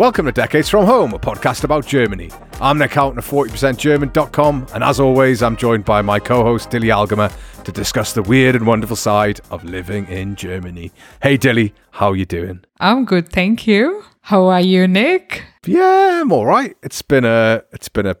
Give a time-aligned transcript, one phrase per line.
[0.00, 2.30] Welcome to Decades from Home, a podcast about Germany.
[2.58, 6.90] I'm Nick Houghton of 40%German.com, and as always, I'm joined by my co host Dilly
[6.90, 7.30] Algemer
[7.64, 10.90] to discuss the weird and wonderful side of living in Germany.
[11.22, 12.64] Hey Dilly, how are you doing?
[12.78, 14.02] I'm good, thank you.
[14.22, 15.44] How are you, Nick?
[15.66, 16.74] Yeah, I'm all right.
[16.82, 18.16] It's been a it's been a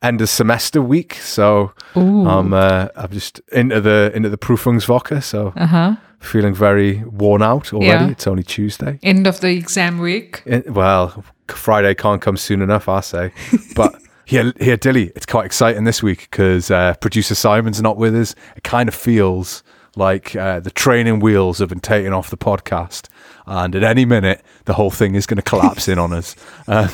[0.00, 2.26] end of semester week, so Ooh.
[2.26, 5.96] I'm uh, I'm just into the into the Prüfungswoche, so Uh huh.
[6.20, 8.04] Feeling very worn out already.
[8.06, 8.10] Yeah.
[8.10, 8.98] It's only Tuesday.
[9.02, 10.42] End of the exam week.
[10.44, 13.32] It- well, Friday can't come soon enough, I say.
[13.74, 18.14] But here, here, Dilly, it's quite exciting this week because uh, producer Simon's not with
[18.14, 18.34] us.
[18.56, 19.62] It kind of feels
[19.96, 23.08] like uh, the training wheels have been taken off the podcast,
[23.46, 26.36] and at any minute, the whole thing is going to collapse in on us.
[26.68, 26.86] Uh,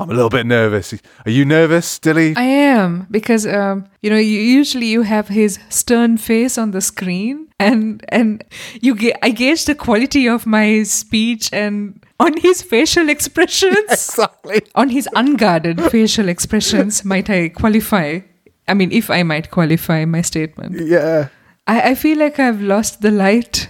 [0.00, 0.94] I'm a little bit nervous.
[1.26, 2.34] Are you nervous, Dilly?
[2.36, 6.80] I am because um, you know you, usually you have his stern face on the
[6.80, 8.42] screen, and and
[8.80, 14.62] you ga- I gauge the quality of my speech and on his facial expressions, exactly.
[14.74, 17.04] on his unguarded facial expressions.
[17.04, 18.20] Might I qualify?
[18.68, 21.28] I mean, if I might qualify my statement, Yeah.
[21.66, 23.68] I, I feel like I've lost the light,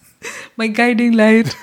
[0.56, 1.54] my guiding light.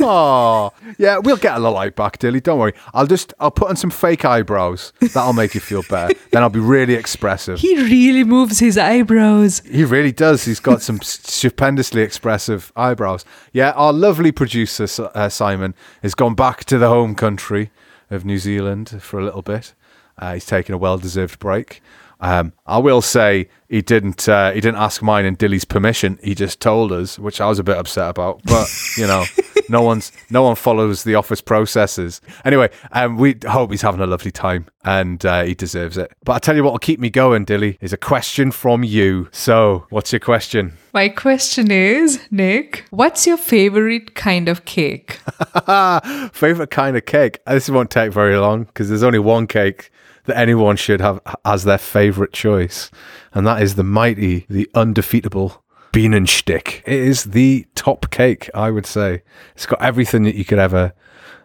[0.00, 1.18] Oh, yeah.
[1.18, 2.40] We'll get a little light back, Dilly.
[2.40, 2.74] Don't worry.
[2.92, 4.92] I'll just I'll put on some fake eyebrows.
[5.00, 6.14] That'll make you feel better.
[6.32, 7.60] then I'll be really expressive.
[7.60, 9.60] He really moves his eyebrows.
[9.60, 10.44] He really does.
[10.44, 13.24] He's got some stupendously expressive eyebrows.
[13.52, 17.70] Yeah, our lovely producer uh, Simon has gone back to the home country
[18.10, 19.74] of New Zealand for a little bit.
[20.18, 21.82] Uh, he's taken a well-deserved break.
[22.20, 24.28] Um, I will say he didn't.
[24.28, 26.18] Uh, he didn't ask mine and Dilly's permission.
[26.22, 28.40] He just told us, which I was a bit upset about.
[28.44, 29.24] But you know,
[29.68, 32.20] no one's no one follows the office processes.
[32.44, 36.12] Anyway, um, we hope he's having a lovely time and uh, he deserves it.
[36.24, 39.28] But I tell you what will keep me going, Dilly, is a question from you.
[39.32, 40.76] So, what's your question?
[40.92, 45.18] My question is, Nick, what's your favorite kind of cake?
[46.32, 47.40] Favorite kind of cake?
[47.46, 49.90] Uh, This won't take very long because there's only one cake
[50.24, 52.90] that anyone should have as their favorite choice,
[53.32, 55.62] and that is the mighty, the undefeatable
[55.96, 56.82] Bienenstich.
[56.84, 59.22] It is the top cake, I would say.
[59.54, 60.92] It's got everything that you could ever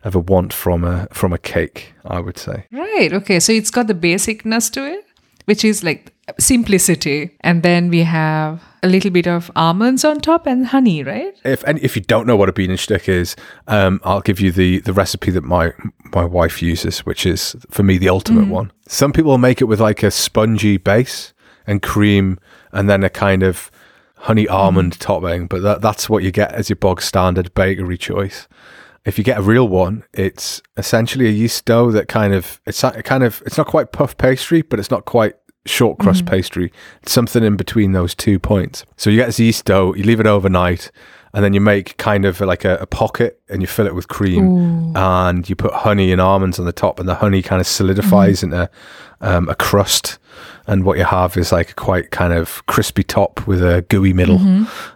[0.04, 1.94] ever want from a from a cake.
[2.04, 2.66] I would say.
[2.70, 3.14] Right.
[3.14, 3.40] Okay.
[3.40, 5.06] So it's got the basicness to it,
[5.46, 7.32] which is like simplicity.
[7.40, 11.34] And then we have a little bit of almonds on top and honey, right?
[11.46, 13.38] If and if you don't know what a Bienenstich is,
[13.70, 15.72] um, I'll give you the the recipe that my
[16.14, 18.74] my wife uses, which is for me the ultimate one.
[18.90, 21.34] Some people make it with like a spongy base
[21.66, 22.38] and cream,
[22.74, 23.72] and then a kind of
[24.22, 24.52] honey mm.
[24.52, 25.48] almond topping.
[25.48, 28.48] But that that's what you get as your bog standard bakery choice.
[29.04, 32.82] If you get a real one, it's essentially a yeast dough that kind of it's
[32.82, 36.30] kind of it's not quite puff pastry, but it's not quite short crust mm.
[36.30, 36.72] pastry.
[37.02, 38.86] It's something in between those two points.
[38.98, 40.92] So you get this yeast dough, you leave it overnight,
[41.34, 44.08] and then you make kind of like a, a pocket and you fill it with
[44.08, 47.68] cream and you put honey and almonds on the top and the honey kind of
[47.68, 48.70] solidifies into
[49.22, 50.18] um, a crust
[50.68, 54.14] and what you have is like a quite kind of crispy top with a gooey
[54.14, 54.40] middle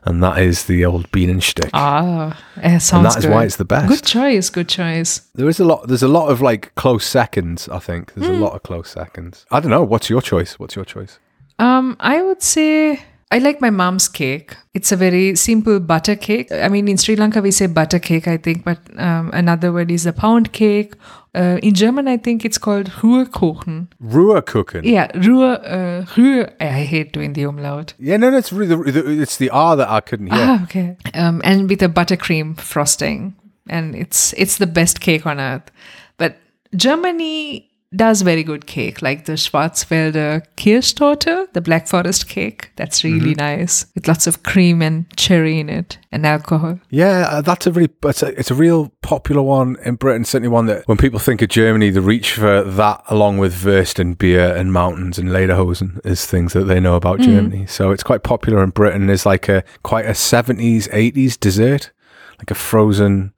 [0.03, 1.69] and that is the old Bienenstich.
[1.73, 3.33] Ah, it and sounds that is good.
[3.33, 3.87] why it's the best.
[3.87, 4.49] Good choice.
[4.49, 5.19] Good choice.
[5.35, 5.87] There is a lot.
[5.87, 7.67] There's a lot of like close seconds.
[7.69, 9.45] I think there's a lot of close seconds.
[9.51, 9.83] I don't know.
[9.83, 10.59] What's your choice?
[10.59, 11.19] What's your choice?
[11.59, 14.55] Um, I would say I like my mom's cake.
[14.73, 16.51] It's a very simple butter cake.
[16.51, 19.89] I mean, in Sri Lanka we say butter cake, I think, but um, another word
[19.91, 20.93] is a pound cake.
[21.33, 23.87] Uh, in German, I think it's called Ruhrkuchen.
[24.01, 24.85] Ruhrkuchen.
[24.85, 26.49] Yeah, Ruhr, uh, Ruhr.
[26.61, 27.93] I hate doing the umlaut.
[27.99, 30.39] Yeah, no, no, it's really the, the, it's the R that I couldn't hear.
[30.39, 30.95] Ah, okay.
[31.13, 33.35] Um, and with a buttercream frosting,
[33.67, 35.71] and it's it's the best cake on earth.
[36.17, 36.37] But
[36.75, 42.71] Germany does very good cake, like the Schwarzwälder Kirschtorte, the Black Forest cake.
[42.75, 46.79] That's really nice with lots of cream and cherry in it and alcohol.
[46.89, 50.25] Yeah, uh, that's a really it's a, it's a real popular one in Britain.
[50.25, 53.99] Certainly one that when people think of Germany, they reach for that along with Wurst
[53.99, 57.65] and beer and mountains and Lederhosen as things that they know about Germany.
[57.65, 59.09] So it's quite popular in Britain.
[59.09, 61.91] It's like a quite a seventies eighties dessert,
[62.39, 63.33] like a frozen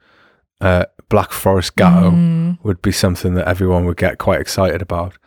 [0.62, 5.18] uh, Black Forest gateau would be something that everyone would get quite excited about.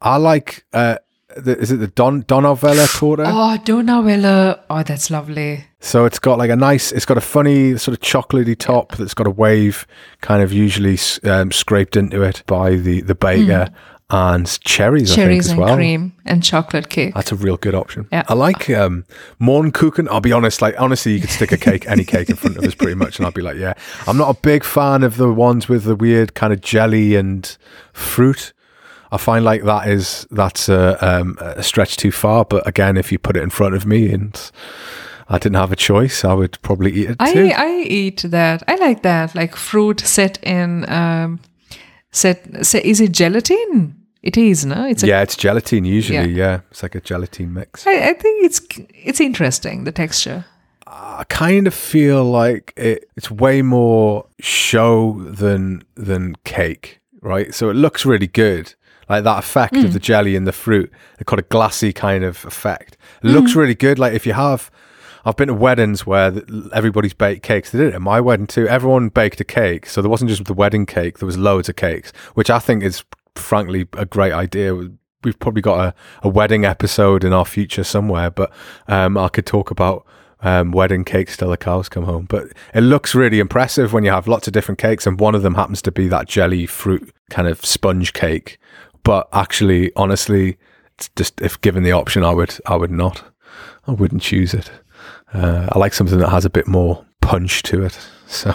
[0.00, 0.64] I like.
[0.72, 0.96] Uh,
[1.36, 3.20] the, is it the Don Donauwelle torte?
[3.20, 4.60] Oh, Donauwelle.
[4.68, 5.64] Oh, that's lovely.
[5.78, 9.14] So it's got like a nice, it's got a funny sort of chocolatey top that's
[9.14, 9.86] got a wave
[10.20, 13.68] kind of usually um, scraped into it by the, the baker
[14.10, 15.76] and cherries, think, Cherries as and well.
[15.76, 17.14] cream and chocolate cake.
[17.14, 18.08] That's a real good option.
[18.10, 18.24] Yeah.
[18.28, 19.04] I like um,
[19.40, 20.08] Mohnkuchen.
[20.08, 22.64] I'll be honest, like honestly, you could stick a cake, any cake in front of
[22.64, 23.74] us pretty much, and I'd be like, yeah.
[24.06, 27.56] I'm not a big fan of the ones with the weird kind of jelly and
[27.92, 28.52] fruit.
[29.12, 32.44] I find like that is that's a, um, a stretch too far.
[32.44, 34.50] But again, if you put it in front of me and
[35.28, 37.52] I didn't have a choice, I would probably eat it too.
[37.54, 38.64] I I eat that.
[38.66, 39.34] I like that.
[39.34, 41.38] Like fruit set in um
[42.12, 43.96] set, set is it gelatin?
[44.22, 44.84] It is, no?
[44.86, 46.32] It's a yeah, it's gelatine usually.
[46.32, 46.46] Yeah.
[46.46, 46.60] Yeah.
[46.70, 47.86] it's like a gelatine mix.
[47.86, 48.60] I, I think it's
[48.94, 50.44] it's interesting the texture.
[50.86, 57.54] I kind of feel like it, it's way more show than than cake, right?
[57.54, 58.74] So it looks really good,
[59.08, 59.90] like that effect of hmm.
[59.90, 60.90] the jelly and the fruit.
[61.18, 62.98] They got a glassy kind of effect.
[63.22, 63.34] It hmm.
[63.34, 63.98] looks really good.
[63.98, 64.70] Like if you have,
[65.24, 66.42] I've been to weddings where
[66.74, 67.70] everybody's baked cakes.
[67.70, 68.66] They did it at my wedding too.
[68.68, 71.18] Everyone baked a cake, so there wasn't just the wedding cake.
[71.18, 73.04] There was loads of cakes, which I think is
[73.40, 74.74] frankly a great idea.
[75.22, 78.52] We've probably got a, a wedding episode in our future somewhere, but
[78.88, 80.06] um, I could talk about
[80.42, 82.26] um, wedding cakes till the cows come home.
[82.28, 85.42] But it looks really impressive when you have lots of different cakes, and one of
[85.42, 88.58] them happens to be that jelly fruit kind of sponge cake.
[89.02, 90.58] But actually, honestly,
[91.16, 93.22] just if given the option, I would I would not.
[93.86, 94.70] I wouldn't choose it.
[95.32, 97.98] Uh, I like something that has a bit more punch to it.
[98.30, 98.54] So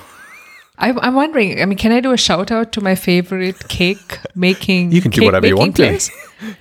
[0.77, 1.61] I'm, I'm wondering.
[1.61, 4.91] I mean, can I do a shout out to my favorite cake making?
[4.91, 5.83] you can do whatever you want to.
[5.83, 6.11] place?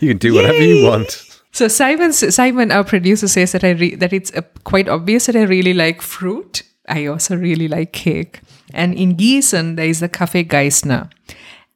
[0.00, 1.34] you can do whatever you want.
[1.52, 5.36] So Simon, Simon, our producer, says that I re- that it's uh, quite obvious that
[5.36, 6.62] I really like fruit.
[6.88, 8.40] I also really like cake.
[8.72, 11.10] And in Gießen, there is the Café Geisner,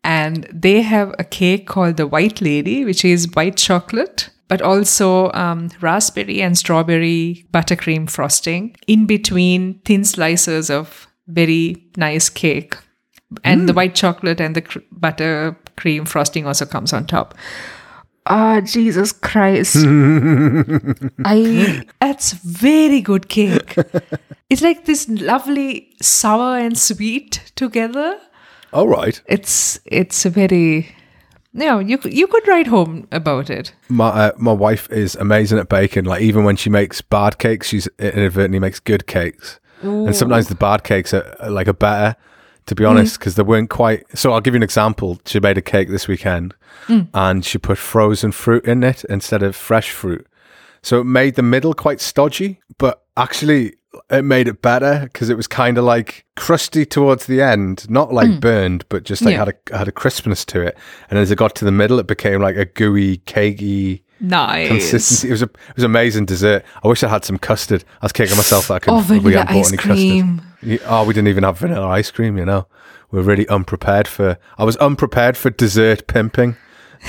[0.02, 5.30] and they have a cake called the White Lady, which is white chocolate, but also
[5.32, 12.76] um, raspberry and strawberry buttercream frosting in between thin slices of very nice cake.
[13.44, 17.34] And the white chocolate and the cr- buttercream frosting also comes on top.
[18.24, 19.76] Ah, Jesus Christ.
[21.24, 23.76] I that's very good cake.
[24.50, 28.18] it's like this lovely sour and sweet together.
[28.72, 29.20] All right.
[29.26, 30.94] It's it's a very
[31.54, 33.72] no, you could- you could write home about it.
[33.88, 36.04] My uh, my wife is amazing at baking.
[36.04, 39.58] Like even when she makes bad cakes, she's inadvertently makes good cakes.
[39.82, 42.16] And sometimes the bad cakes are, are like a better,
[42.66, 43.18] to be honest, mm.
[43.18, 44.04] because they weren't quite.
[44.16, 45.20] So I'll give you an example.
[45.24, 46.54] She made a cake this weekend,
[46.86, 47.08] mm.
[47.14, 50.26] and she put frozen fruit in it instead of fresh fruit.
[50.82, 53.74] So it made the middle quite stodgy, but actually
[54.10, 58.12] it made it better because it was kind of like crusty towards the end, not
[58.12, 58.40] like mm.
[58.40, 59.38] burned, but just like Yeah.
[59.44, 60.78] had a had a crispness to it.
[61.10, 64.68] And as it got to the middle, it became like a gooey, cakey Nice.
[64.68, 65.28] consistency.
[65.28, 66.64] It was a it was amazing dessert.
[66.82, 67.84] I wish I had some custard.
[68.02, 70.38] I was kicking myself that I couldn't Oh, we vanilla hadn't bought ice any cream.
[70.60, 70.80] custard.
[70.86, 72.36] Oh, we didn't even have vanilla ice cream.
[72.36, 72.66] You know,
[73.10, 74.38] we are really unprepared for.
[74.58, 76.56] I was unprepared for dessert pimping.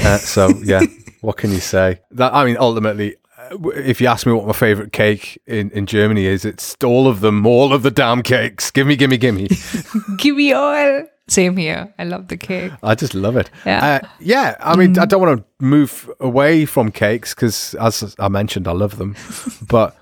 [0.04, 0.82] Uh, so yeah,
[1.22, 2.00] what can you say?
[2.12, 3.16] That I mean, ultimately.
[3.52, 7.22] If you ask me what my favorite cake in, in Germany is, it's all of
[7.22, 8.72] them, all of the damn cakes.
[8.72, 9.50] Gimme, gimme, gimme.
[10.18, 11.04] Give me all.
[11.28, 11.94] Same here.
[12.00, 12.72] I love the cake.
[12.82, 13.52] I just love it.
[13.66, 14.00] Yeah.
[14.04, 14.56] uh, yeah.
[14.60, 18.72] I mean, I don't want to move away from cakes because, as I mentioned, I
[18.72, 19.16] love them.
[19.68, 19.96] but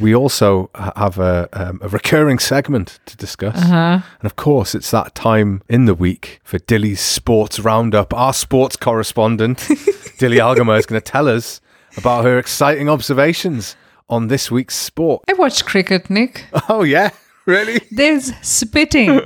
[0.00, 4.00] we also have a, um, a recurring segment to discuss, Uh-huh.
[4.20, 8.14] and of course, it's that time in the week for Dilly's Sports Roundup.
[8.14, 9.68] Our sports correspondent,
[10.18, 11.60] Dilly Algamer, is going to tell us
[11.98, 13.76] about her exciting observations
[14.08, 15.22] on this week's sport.
[15.28, 16.46] I watch cricket, Nick.
[16.68, 17.10] Oh yeah,
[17.46, 17.80] really?
[17.90, 19.20] There's spitting.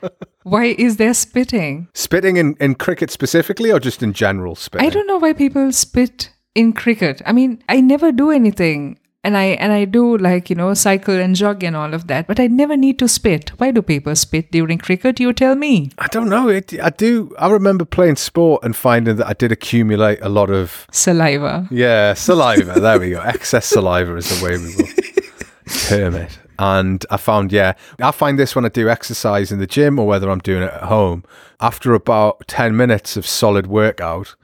[0.42, 1.88] Why is there spitting?
[1.94, 4.86] Spitting in, in cricket specifically, or just in general spitting?
[4.86, 7.20] I don't know why people spit in cricket.
[7.26, 8.98] I mean, I never do anything.
[9.26, 12.26] And I and I do like, you know, cycle and jog and all of that,
[12.28, 13.50] but I never need to spit.
[13.58, 15.18] Why do people spit during cricket?
[15.24, 15.90] You tell me.
[15.98, 16.48] I don't know.
[16.48, 17.34] It, I do.
[17.38, 21.66] I remember playing sport and finding that I did accumulate a lot of Saliva.
[21.70, 22.78] yeah saliva.
[22.80, 23.20] there we go.
[23.34, 24.92] Excess saliva is the way we will
[25.88, 26.38] term it.
[26.58, 30.06] And I found yeah, I find this when I do exercise in the gym or
[30.06, 31.24] whether I'm doing it at home.
[31.60, 34.36] After about ten minutes of solid workout,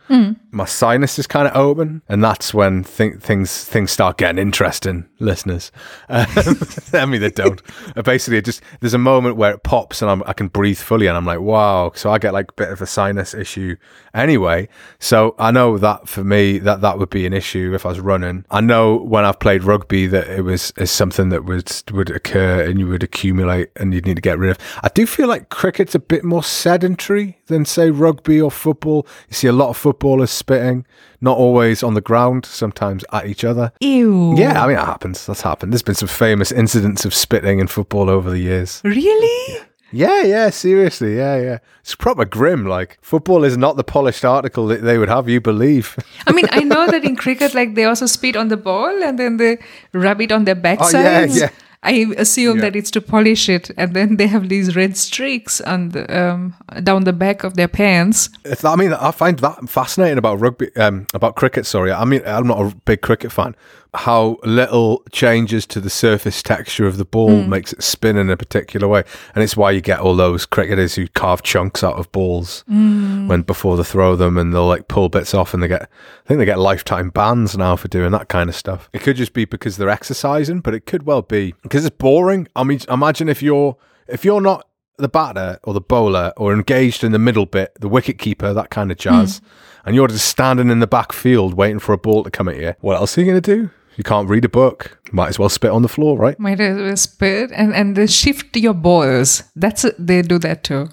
[0.50, 5.08] my sinus is kind of open, and that's when th- things things start getting interesting,
[5.18, 5.72] listeners.
[6.08, 6.26] Um,
[6.92, 7.60] I mean, they don't.
[8.04, 11.06] Basically, it just there's a moment where it pops, and I'm, I can breathe fully,
[11.06, 11.92] and I'm like, wow.
[11.94, 13.76] So I get like a bit of a sinus issue
[14.14, 14.68] anyway.
[14.98, 18.00] So I know that for me, that that would be an issue if I was
[18.00, 18.44] running.
[18.50, 22.62] I know when I've played rugby that it was is something that would would occur,
[22.68, 24.58] and you would accumulate, and you'd need to get rid of.
[24.82, 29.06] I do feel like cricket's a bit more sedentary than say rugby or football.
[29.28, 30.84] You see a lot of footballers spitting,
[31.20, 33.72] not always on the ground, sometimes at each other.
[33.80, 34.34] Ew.
[34.36, 35.24] Yeah, I mean, it happens.
[35.26, 35.72] That's happened.
[35.72, 38.80] There's been some famous incidents of spitting in football over the years.
[38.84, 39.58] Really?
[39.94, 41.16] Yeah, yeah, seriously.
[41.18, 41.58] Yeah, yeah.
[41.82, 42.64] It's proper grim.
[42.66, 45.96] Like, football is not the polished article that they would have you believe.
[46.26, 49.18] I mean, I know that in cricket, like they also spit on the ball and
[49.18, 49.58] then they
[49.92, 51.38] rub it on their Oh, yeah, backsides.
[51.40, 51.50] yeah.
[51.84, 52.62] I assume Yeah.
[52.62, 56.54] that it's to polish it, and then they have these red streaks on the um,
[56.82, 58.28] down the back of their pants.
[58.64, 61.66] I mean, I find that fascinating about rugby, um, about cricket.
[61.66, 63.54] Sorry, I mean, I'm not a big cricket fan.
[63.94, 67.50] How little changes to the surface texture of the ball hmm.
[67.50, 70.94] makes it spin in a particular way, and it's why you get all those cricketers
[70.94, 73.28] who carve chunks out of balls hmm.
[73.28, 76.28] when before they throw them, and they'll like pull bits off, and they get, I
[76.28, 78.88] think they get lifetime bans now for doing that kind of stuff.
[78.94, 82.48] It could just be because they're exercising, but it could well be because it's boring.
[82.56, 83.76] I mean, imagine if you're
[84.08, 87.88] if you're not the batter or the bowler or engaged in the middle bit, the
[87.88, 89.46] wicket keeper, that kind of jazz, hmm.
[89.84, 92.56] and you're just standing in the back field waiting for a ball to come at
[92.56, 93.70] you, what else are you going to do?
[93.96, 94.98] You can't read a book.
[95.12, 96.38] Might as well spit on the floor, right?
[96.38, 99.42] Might as well spit and and they shift your balls.
[99.56, 99.84] That's.
[99.98, 100.88] They do that too.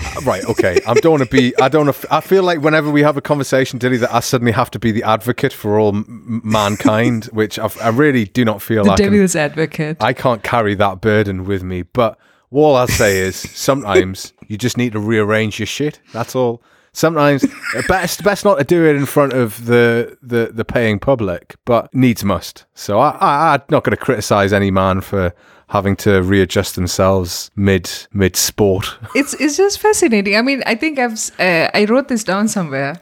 [0.00, 0.78] Uh, right, okay.
[0.86, 3.80] I don't want to be, I don't I feel like whenever we have a conversation,
[3.80, 7.76] Dilly, that I suddenly have to be the advocate for all m- mankind, which I've,
[7.82, 9.00] I really do not feel The like.
[9.00, 9.96] I'm- devil's advocate.
[10.00, 11.82] I can't carry that burden with me.
[11.82, 12.16] But
[12.52, 15.98] all I'll say is sometimes you just need to rearrange your shit.
[16.12, 16.62] That's all.
[16.92, 17.44] Sometimes
[17.86, 21.92] best best not to do it in front of the the, the paying public, but
[21.94, 22.64] needs must.
[22.74, 25.32] So I, I I'm not going to criticize any man for
[25.68, 28.96] having to readjust themselves mid mid sport.
[29.14, 30.36] it's it's just fascinating.
[30.36, 33.00] I mean, I think I've uh, I wrote this down somewhere.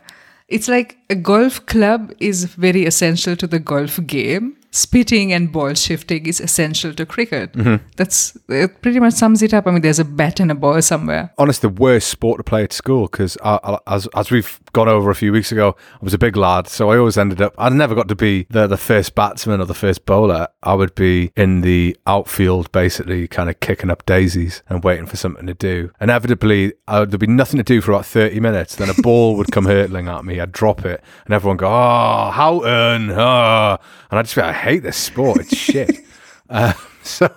[0.49, 4.57] It's like a golf club is very essential to the golf game.
[4.76, 7.52] Spitting and ball shifting is essential to cricket.
[7.54, 7.83] Mm-hmm.
[7.97, 8.83] That's it.
[8.83, 9.66] Pretty much sums it up.
[9.66, 11.33] I mean, there's a bat and a ball somewhere.
[11.38, 14.88] honest, the worst sport to play at school because uh, uh, as as we've gone
[14.90, 17.54] over a few weeks ago, I was a big lad, so I always ended up.
[17.56, 20.49] I never got to be the the first batsman or the first bowler.
[20.62, 25.16] I would be in the outfield, basically, kind of kicking up daisies and waiting for
[25.16, 25.92] something to do.
[25.99, 28.76] Inevitably, I would, there'd be nothing to do for about thirty minutes.
[28.76, 30.40] Then a ball would come hurtling at me.
[30.40, 33.78] I'd drop it, and everyone go, "Oh, Houghton!" Oh.
[34.11, 35.38] and I'd just "I hate this sport.
[35.40, 35.90] It's shit."
[36.50, 37.35] uh, so.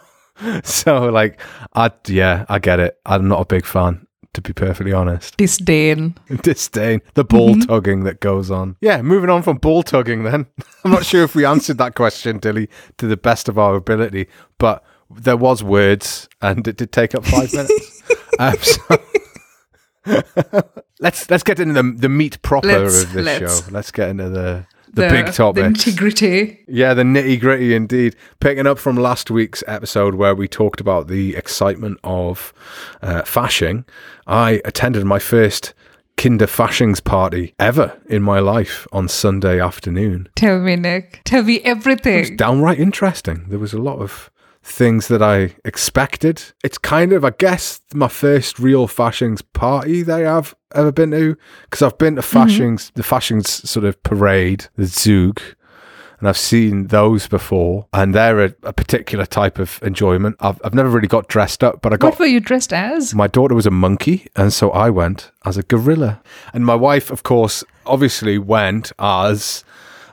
[0.63, 1.38] So like
[1.74, 2.98] I yeah, I get it.
[3.05, 5.38] I'm not a big fan, to be perfectly honest.
[5.38, 6.15] Disdain.
[6.43, 7.01] Disdain.
[7.15, 8.75] The ball tugging that goes on.
[8.81, 10.45] Yeah, moving on from ball tugging then.
[10.83, 14.27] I'm not sure if we answered that question, Dilly, to the best of our ability,
[14.57, 18.03] but there was words and it did take up five minutes.
[18.39, 18.98] um, so
[21.00, 23.65] let's let's get into the the meat proper Let's- of this let's.
[23.65, 23.71] show.
[23.71, 25.84] Let's get into the the, big topics.
[25.86, 26.60] The nitty gritty.
[26.67, 28.15] Yeah, the nitty gritty indeed.
[28.39, 32.53] Picking up from last week's episode where we talked about the excitement of
[33.01, 33.86] uh, Fasching,
[34.27, 35.74] I attended my first
[36.17, 40.27] Kinder Faschings party ever in my life on Sunday afternoon.
[40.36, 41.22] Tell me, Nick.
[41.24, 42.17] Tell me everything.
[42.17, 43.46] It was downright interesting.
[43.48, 44.29] There was a lot of
[44.69, 46.43] things that I expected.
[46.63, 51.35] It's kind of, I guess, my first real Faschings party that I've ever been to
[51.63, 52.38] because I've been to mm-hmm.
[52.38, 55.41] Faschings, the Faschings sort of parade, the Zug,
[56.19, 60.35] and I've seen those before, and they're a, a particular type of enjoyment.
[60.39, 63.15] I've, I've never really got dressed up, but I got What were you dressed as?
[63.15, 66.21] my daughter was a monkey, and so I went as a gorilla.
[66.53, 69.63] And my wife, of course, obviously went as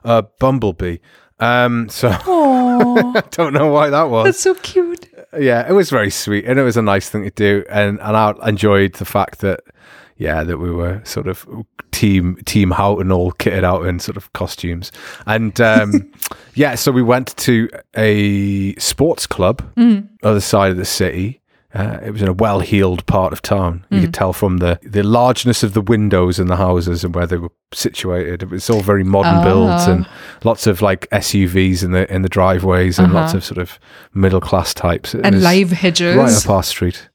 [0.05, 0.99] a bumblebee.
[1.39, 4.25] Um, so I don't know why that was.
[4.25, 5.09] that's so cute.
[5.39, 8.17] Yeah, it was very sweet, and it was a nice thing to do, and and
[8.17, 9.61] I enjoyed the fact that.
[10.19, 11.47] Yeah, that we were sort of
[11.91, 14.91] team team Houghton all kitted out in sort of costumes,
[15.27, 16.11] and um,
[16.55, 19.61] yeah, so we went to a sports club
[20.23, 21.43] other side of the city.
[21.77, 23.85] Uh, it was in a well-heeled part of town.
[23.91, 24.13] You could mm-hmm.
[24.13, 27.53] tell from the the largeness of the windows in the houses and where they were
[27.75, 28.43] situated.
[28.43, 29.93] It was all very modern builds uh-huh.
[29.93, 30.09] and
[30.43, 33.39] lots of like SUVs in the in the driveways and lots uh-huh.
[33.39, 33.79] of sort of
[34.15, 35.15] middle class types.
[35.15, 36.17] It And live hedges.
[36.17, 37.11] right up our street.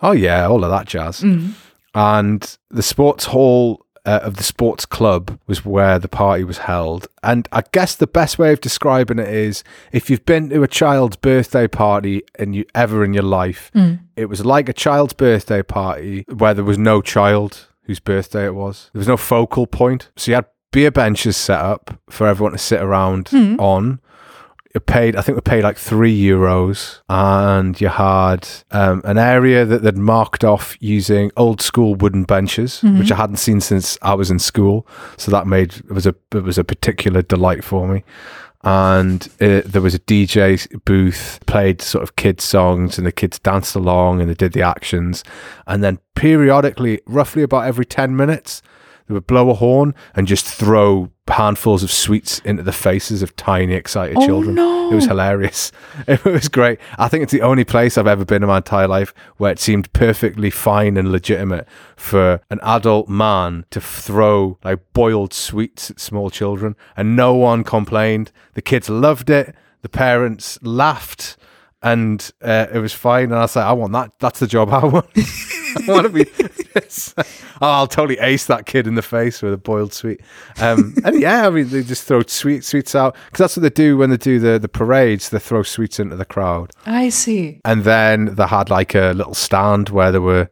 [0.00, 1.22] Oh yeah, all of that jazz.
[1.22, 1.50] Mm-hmm.
[1.96, 7.06] And the sports hall uh, of the sports club was where the party was held.
[7.22, 10.68] And I guess the best way of describing it is if you've been to a
[10.68, 13.70] child's birthday party and you ever in your life,
[14.16, 18.54] it was like a child's birthday party where there was no child whose birthday it
[18.54, 18.90] was.
[18.92, 20.10] There was no focal point.
[20.16, 23.30] So you had beer benches set up for everyone to sit around
[23.60, 24.00] on
[24.74, 29.64] it paid, I think we paid like three euros, and you had um, an area
[29.64, 34.14] that they'd marked off using old school wooden benches, which I hadn't seen since I
[34.14, 34.84] was in school.
[35.16, 38.02] So that made it was a it was a particular delight for me.
[38.64, 43.38] And it, there was a DJ booth, played sort of kids songs, and the kids
[43.38, 45.22] danced along and they did the actions.
[45.66, 48.60] And then periodically, roughly about every ten minutes,
[49.06, 53.34] they would blow a horn and just throw handfuls of sweets into the faces of
[53.36, 54.54] tiny, excited Oh, children.
[54.56, 54.90] no.
[54.90, 55.72] It was hilarious.
[56.06, 56.78] It was great.
[56.98, 59.58] I think it's the only place I've ever been in my entire life where it
[59.58, 66.00] seemed perfectly fine and legitimate for an adult man to throw like boiled sweets at
[66.00, 68.30] small children, and no one complained.
[68.54, 69.54] The kids loved it.
[69.82, 71.36] The parents laughed.
[71.84, 73.24] And uh, it was fine.
[73.24, 74.10] And I said, like, I want that.
[74.18, 75.06] That's the job I want.
[75.16, 76.24] I want to be.
[77.16, 77.22] oh,
[77.60, 80.20] I'll totally ace that kid in the face with a boiled sweet.
[80.60, 83.70] Um, and yeah, I mean, they just throw sweet sweets out because that's what they
[83.70, 85.28] do when they do the the parades.
[85.28, 87.60] They throw sweets into the crowd, I see.
[87.64, 90.48] and then they had like a little stand where they were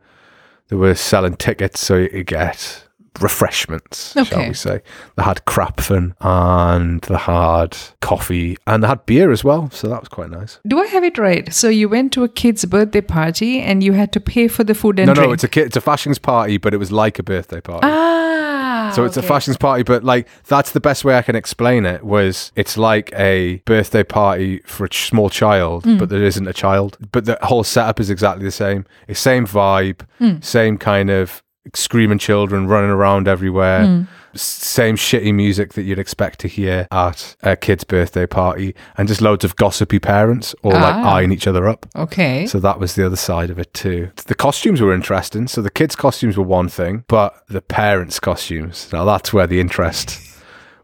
[0.68, 2.84] they were selling tickets so you could get
[3.20, 4.48] refreshments, shall Okay.
[4.48, 4.80] we say.
[5.16, 10.00] They had Krapfen and they had coffee and they had beer as well, so that
[10.00, 10.58] was quite nice.
[10.66, 11.52] Do I have it right?
[11.52, 14.74] So you went to a kid's birthday party and you had to pay for the
[14.74, 15.28] food and no, drink.
[15.28, 17.86] no, it's a kid, it's a Faschings party, but it was like a birthday party.
[17.86, 18.92] ah.
[18.94, 22.04] So it's a Faschings party, but like that's the best way I can explain it.
[22.04, 25.98] Was it's like a birthday party for a ch- small child, Mm.
[25.98, 26.98] but there isn't a child.
[27.12, 28.84] But the whole setup is exactly the same.
[29.08, 30.44] It's same vibe, Mm.
[30.44, 31.41] same kind of
[31.74, 33.80] screaming children running around everywhere.
[33.84, 34.06] Mm.
[34.34, 39.20] Same shitty music that you'd expect to hear at a kid's birthday party, and just
[39.20, 41.16] loads of gossipy parents all like Ah.
[41.16, 41.84] eyeing each other up.
[41.94, 42.46] Okay.
[42.46, 44.08] So that was the other side of it too.
[44.26, 45.48] The costumes were interesting.
[45.48, 49.60] So the kids' costumes were one thing, but the parents' costumes, now that's where the
[49.60, 50.18] interest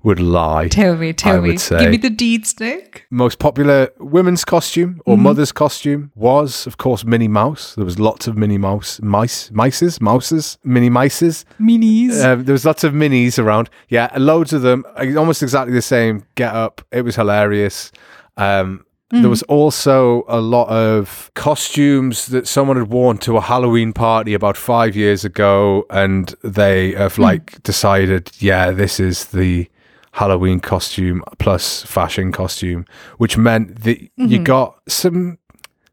[0.03, 0.69] would lie.
[0.69, 1.49] tell me, tell I me.
[1.51, 3.07] would say- Give me the deeds, Nick.
[3.11, 7.75] Most popular women's costume or mother's costume was, of course, Minnie Mouse.
[7.75, 11.45] There was lots of Minnie Mouse, mice, mices, mouses, Minnie mices.
[11.61, 12.25] Minis.
[12.25, 13.71] Um, there was lots of minis around.
[13.89, 14.85] Yeah, loads of them.
[14.97, 16.83] uh, Almost exactly the same get up.
[16.93, 17.91] It was hilarious.
[18.37, 23.95] Um, There was also a lot of costumes that someone had worn to a Halloween
[23.95, 29.67] party about five years ago, and they have like decided, yeah, this is the
[30.13, 32.87] Halloween costume plus Fasching costume,
[33.19, 35.39] which meant that you got some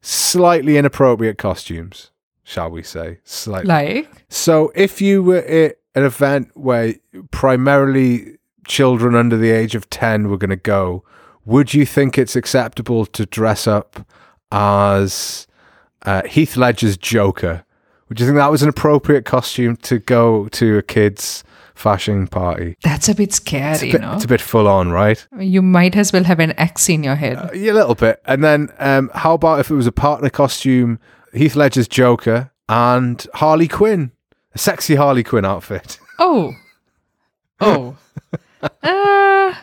[0.02, 2.12] slightly inappropriate costumes,
[2.44, 3.20] shall we say?
[3.24, 3.68] Slightly.
[3.68, 4.26] like?
[4.30, 6.96] So, if you were at an event where
[7.32, 11.04] primarily children under the age of 10 were going to go,
[11.46, 14.06] would you think it's acceptable to dress up
[14.52, 15.48] as
[16.04, 17.64] uh, Heath Ledger's Joker?
[18.10, 21.44] Would you think that was an appropriate costume to go to a kid's
[21.76, 22.78] Fasching party?
[22.84, 24.14] That's a bit scary, It's a bit, know?
[24.14, 25.26] it's a bit full on, right?
[25.38, 27.52] You might as well have an axe in your head.
[27.54, 28.22] Yeah, a little bit.
[28.26, 31.00] And then, um, how about if it was a partner costume,
[31.34, 34.12] Heath Ledger's Joker and Harley Quinn,
[34.54, 36.00] a sexy Harley Quinn outfit?
[36.20, 36.54] oh.
[37.60, 37.98] Oh.
[38.84, 39.54] uh,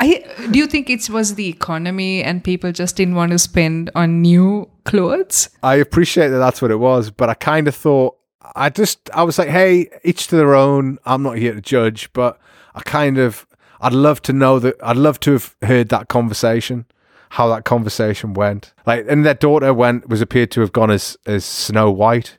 [0.00, 3.90] I do you think it was the economy and people just didn't want to spend
[3.94, 5.50] on new clothes?
[5.62, 8.16] I appreciate that that's what it was, but I kind of thought
[8.54, 10.98] I just I was like, hey, each to their own.
[11.04, 12.38] I'm not here to judge, but
[12.74, 13.46] I kind of
[13.80, 16.86] I'd love to know that I'd love to have heard that conversation,
[17.30, 18.72] how that conversation went.
[18.86, 22.38] Like, and their daughter went was appeared to have gone as as Snow White,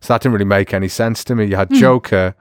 [0.00, 1.46] so that didn't really make any sense to me.
[1.46, 1.76] You had hmm.
[1.76, 2.34] Joker,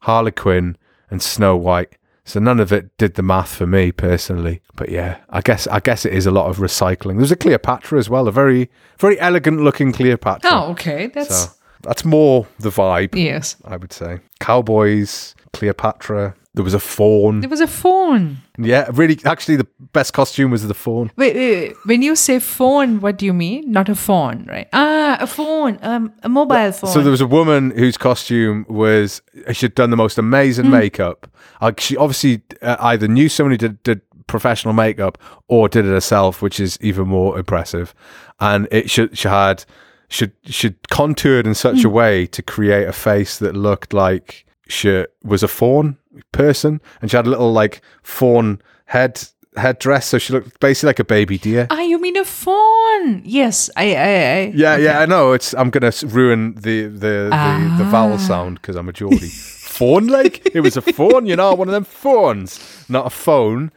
[0.00, 0.76] Harley Quinn,
[1.10, 1.96] and Snow White.
[2.24, 4.62] So none of it did the math for me personally.
[4.76, 7.16] But yeah, I guess I guess it is a lot of recycling.
[7.16, 10.50] There's a Cleopatra as well, a very very elegant looking Cleopatra.
[10.52, 11.08] Oh, okay.
[11.08, 11.50] That's So
[11.82, 13.56] that's more the vibe, yes.
[13.64, 14.20] I would say.
[14.40, 16.34] Cowboys, Cleopatra.
[16.54, 17.40] There was a fawn.
[17.40, 18.36] There was a phone.
[18.58, 19.18] Yeah, really.
[19.24, 21.10] Actually, the best costume was the fawn.
[21.16, 21.76] Wait, wait, wait.
[21.86, 23.72] when you say phone, what do you mean?
[23.72, 24.68] Not a phone, right?
[24.74, 26.90] Ah, a phone, um, a mobile phone.
[26.90, 31.26] So there was a woman whose costume was she'd done the most amazing makeup.
[31.62, 35.16] Like she obviously uh, either knew somebody did, did professional makeup
[35.48, 37.94] or did it herself, which is even more impressive.
[38.40, 39.64] And it should she had
[40.12, 45.04] should should contoured in such a way to create a face that looked like she
[45.24, 45.96] was a fawn
[46.32, 50.98] person, and she had a little like fawn head headdress, so she looked basically like
[50.98, 51.66] a baby deer.
[51.70, 53.22] ah, you mean a fawn?
[53.24, 54.52] Yes, I, I, I.
[54.54, 55.32] Yeah, yeah, I know.
[55.32, 58.16] It's I'm gonna ruin the the the, the vowel Ah.
[58.18, 59.28] sound because I'm a Geordie.
[59.28, 63.70] fawn like it was a fawn, you know, one of them fawns, not a phone.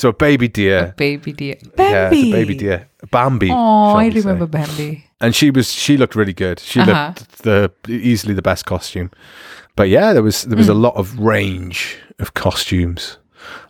[0.00, 0.78] So a baby deer.
[0.78, 1.56] A Baby deer.
[1.60, 2.20] Yeah, Bambi.
[2.20, 2.88] it's a baby deer.
[3.10, 3.50] Bambi.
[3.52, 4.20] Oh, I we say.
[4.20, 5.04] remember Bambi.
[5.20, 6.58] And she was she looked really good.
[6.60, 7.08] She Uh-huh.
[7.08, 9.10] looked the easily the best costume.
[9.76, 10.72] But yeah, there was there was Hmm.
[10.78, 13.18] a lot of range of costumes.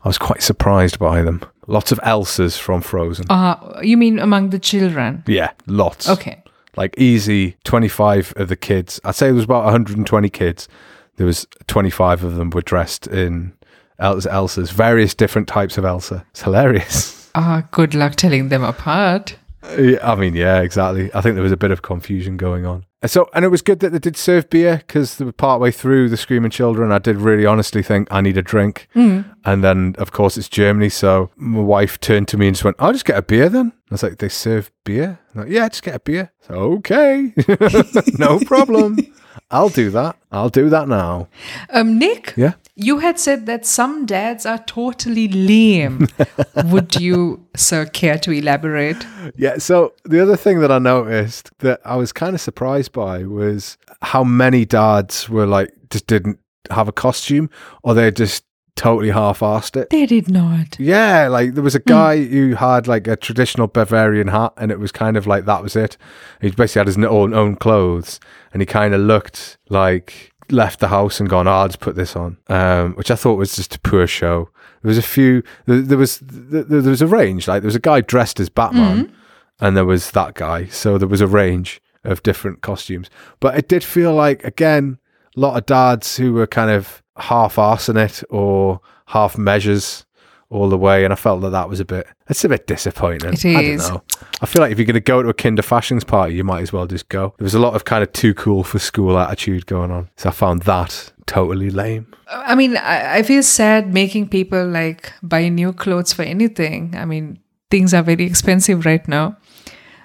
[0.05, 1.41] I was quite surprised by them.
[1.67, 3.27] Lots of Elsas from Frozen.
[3.31, 5.23] Uh, you mean among the children?
[5.27, 6.09] Yeah, lots.
[6.09, 6.37] Okay.
[6.77, 10.69] like easy 25 of the kids i'd say there was about 120 kids
[11.17, 13.53] there was 25 of them were dressed in
[14.01, 16.25] elsa's various different types of elsa.
[16.31, 17.19] It's hilarious.
[17.33, 19.37] Ah, good luck telling them apart.
[19.63, 21.11] I mean yeah exactly.
[21.15, 22.85] I think there was a bit of confusion going on.
[23.03, 25.71] And so and it was good that they did serve beer because the were partway
[25.71, 28.89] through the screaming children i did really honestly think i need a drink.
[28.97, 32.77] And then of course it's germany so my wife turned to me and just went
[32.81, 33.73] i'll just get a beer then.
[33.91, 35.21] I was like they serve beer?
[35.35, 36.33] I'm like, yeah just get a beer.
[36.41, 37.33] So, okay.
[38.19, 38.99] No problem.
[39.53, 40.17] I'll do that.
[40.33, 41.29] I'll do that now.
[41.71, 46.09] Um, Nick, yeah You had said that some dads are totally lame.
[46.65, 49.05] Would you, sir, care to elaborate?
[49.37, 49.59] Yeah.
[49.59, 53.77] So the other thing that I noticed that I was kind of surprised by was
[54.01, 56.39] how many dads were like just didn't
[56.71, 57.51] have a costume
[57.83, 58.45] or they just
[58.77, 59.91] totally half-assed it.
[59.91, 60.81] They did not.
[60.81, 61.89] Yeah, like there was a hmm.
[61.89, 65.63] guy who had like a traditional Bavarian hat, and it was kind of like that
[65.63, 65.99] was it.
[66.41, 68.21] He basically had his own own clothes,
[68.53, 71.97] and he kind of looked like left the house and gone, oh, I'll just put
[71.97, 74.49] this on, um, which I thought was just a poor show.
[74.83, 77.49] There was a few, there, there was there, there was a range.
[77.49, 79.13] Like there was a guy dressed as Batman,
[79.61, 80.67] and there was that guy.
[80.67, 83.11] So there was a range of different costumes,
[83.41, 84.99] but it did feel like again
[85.37, 90.07] a lot of dads who were kind of half arsing it or half measures
[90.51, 92.07] all the way, and I felt that that was a bit.
[92.29, 93.33] It's a bit disappointing.
[93.33, 94.03] It I don't know.
[94.41, 96.63] I feel like if you're going to go to a Kinder Faschings party, you might
[96.63, 97.35] as well just go.
[97.39, 100.29] There was a lot of kind of too cool for school attitude going on, so
[100.29, 102.13] I found that totally lame.
[102.29, 106.95] I mean, I, I feel sad making people like buy new clothes for anything.
[106.97, 107.39] I mean,
[107.71, 109.37] things are very expensive right now.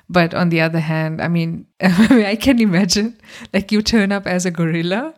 [0.08, 3.19] But on the other hand, I mean, I can imagine
[3.53, 5.15] like you turn up as a gorilla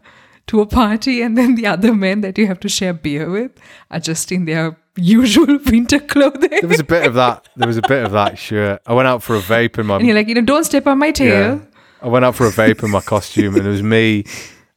[0.48, 3.52] to a party and then the other men that you have to share beer with
[3.92, 6.50] are just in their usual winter clothing.
[6.50, 7.48] There was a bit of that.
[7.56, 8.38] There was a bit of that.
[8.38, 10.64] Sure, I went out for a vape in my and you're like, you know, don't
[10.64, 11.56] step on my tail.
[11.56, 11.60] Yeah.
[12.02, 14.26] I went out for a vape in my costume, and it was me.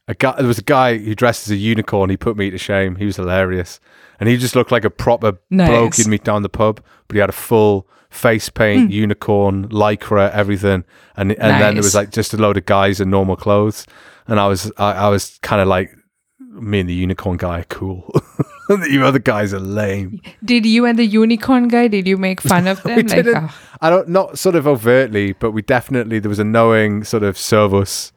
[0.07, 2.09] A guy, there was a guy who dressed as a unicorn.
[2.09, 2.95] He put me to shame.
[2.95, 3.79] He was hilarious,
[4.19, 5.69] and he just looked like a proper Nice.
[5.69, 6.81] bloke you'd meet down the pub.
[7.07, 8.91] But he had a full face paint, hmm.
[8.91, 10.83] unicorn, lycra, everything,
[11.15, 13.85] and and then there was like just a load of guys in normal clothes,
[14.27, 15.95] and I was I, I was kind of like,
[16.39, 18.11] me and the unicorn guy are cool.
[18.89, 20.21] you other guys are lame.
[20.43, 22.95] Did you and the unicorn guy, did you make fun of them?
[22.95, 23.35] we like, didn't.
[23.35, 27.23] ah, I don't not sort of overtly, but we definitely there was a knowing sort
[27.23, 28.11] of service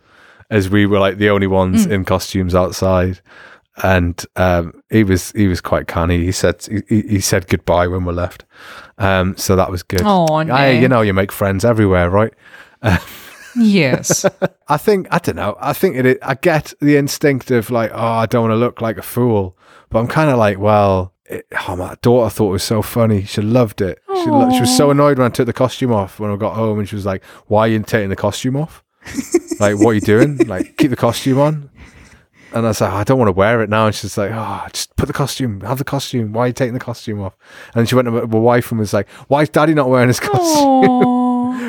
[0.50, 3.20] as we were like the only ones in costumes outside,
[3.82, 6.24] and um, he was he was quite canny.
[6.24, 8.44] He said he, he said goodbye when we left,
[8.98, 10.02] um, so that was good.
[10.04, 10.70] Oh, no.
[10.70, 12.32] you know, you make friends everywhere, right?
[13.56, 14.24] yes.
[14.68, 15.56] I think I don't know.
[15.60, 16.18] I think it.
[16.22, 19.56] I get the instinct of like, oh, I don't want to look like a fool,
[19.94, 23.22] but I'm kind of like, well, it, oh, my daughter thought it was so funny.
[23.22, 24.00] She loved it.
[24.08, 26.56] She, lo- she was so annoyed when I took the costume off when I got
[26.56, 28.82] home, and she was like, "Why are you taking the costume off?
[29.60, 30.38] like, what are you doing?
[30.48, 31.70] Like, keep the costume on."
[32.52, 33.86] And I was like, I don't want to wear it now.
[33.86, 36.32] And she's like, oh, just put the costume, have the costume.
[36.32, 37.36] Why are you taking the costume off?
[37.76, 40.08] And she went to my my wife and was like, why is daddy not wearing
[40.08, 41.14] his costume?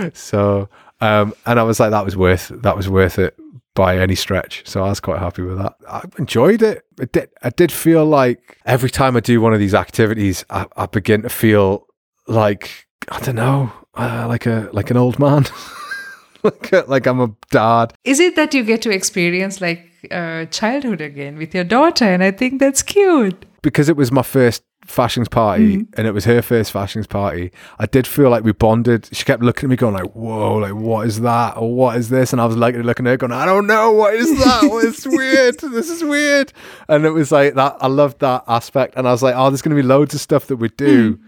[0.13, 0.67] So,
[0.99, 3.35] um, and I was like, that was worth that was worth it
[3.75, 4.63] by any stretch.
[4.65, 5.75] So I was quite happy with that.
[5.87, 6.85] I enjoyed it.
[6.99, 7.29] It did.
[7.43, 11.21] I did feel like every time I do one of these activities, I, I begin
[11.21, 11.85] to feel
[12.27, 15.45] like I don't know, uh, like a like an old man,
[16.43, 17.93] like a, like I'm a dad.
[18.03, 22.05] Is it that you get to experience like uh, childhood again with your daughter?
[22.05, 23.45] And I think that's cute.
[23.61, 25.87] because it was my first Faschings party mm.
[25.97, 29.09] and it was her first Faschings party i did feel like we bonded.
[29.11, 31.57] She kept looking at me going like whoa like what is that?
[31.57, 32.31] Or what is this?
[32.31, 33.91] And i was like looking at her going i don't know.
[33.91, 34.63] What is that?
[34.83, 35.55] It's weird?
[35.75, 36.53] This is weird.
[36.87, 38.95] And it was like that i loved that aspect.
[38.95, 41.17] And i was like oh there's going to be loads of stuff that we do
[41.17, 41.23] mm.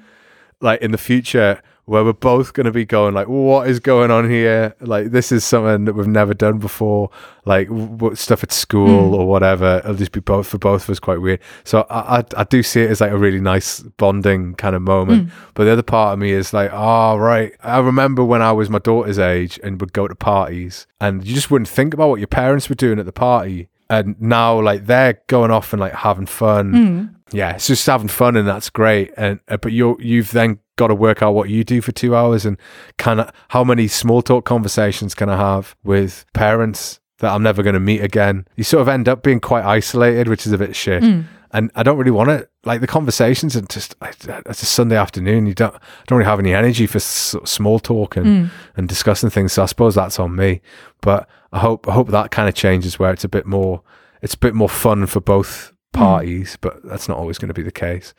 [0.61, 4.11] like in the future where we're both going to be going like what is going
[4.11, 4.75] on here?
[4.81, 7.09] Like this is something that we've never done before
[7.45, 9.15] like w- stuff at school hmm.
[9.15, 9.77] or whatever.
[9.77, 11.39] It'll just be both for both of us quite weird.
[11.63, 14.81] So I, I i do see it as like a really nice bonding kind of
[14.81, 15.29] moment.
[15.29, 15.37] Hmm.
[15.53, 17.53] But the other part of me is like oh right.
[17.63, 21.33] I remember when i was my daughter's age and would go to parties and you
[21.33, 23.69] just wouldn't think about what your parents were doing at the party.
[23.89, 26.73] And now like they're going off and like having fun.
[26.73, 27.05] Hmm.
[27.31, 29.13] Yeah, it's just having fun and that's great.
[29.15, 32.15] And uh, but you you've then got to work out what you do for two
[32.15, 32.57] hours and
[32.97, 37.63] kind of how many small talk conversations can I have with parents that I'm never
[37.63, 38.47] going to meet again.
[38.55, 41.03] You sort of end up being quite isolated, which is a bit shit.
[41.03, 41.21] Hmm.
[41.51, 42.51] And I don't really want it.
[42.65, 45.45] like the conversations and just it's a Sunday afternoon.
[45.45, 45.73] You don't
[46.05, 48.55] don't really have any energy for s- small talk and hmm.
[48.75, 49.53] and discussing things.
[49.53, 50.61] So I suppose that's on me.
[51.01, 53.81] But I hope I hope that kind of changes where it's a bit more
[54.21, 56.03] it's a bit more fun for both Hmm.
[56.03, 58.13] parties, but that's not always going to be the case.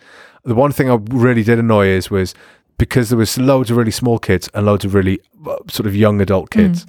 [0.45, 2.35] The one thing I really did annoy is was
[2.79, 5.95] because there was loads of really small kids and loads of really uh, sort of
[5.95, 6.61] young adult hmm.
[6.61, 6.87] kids.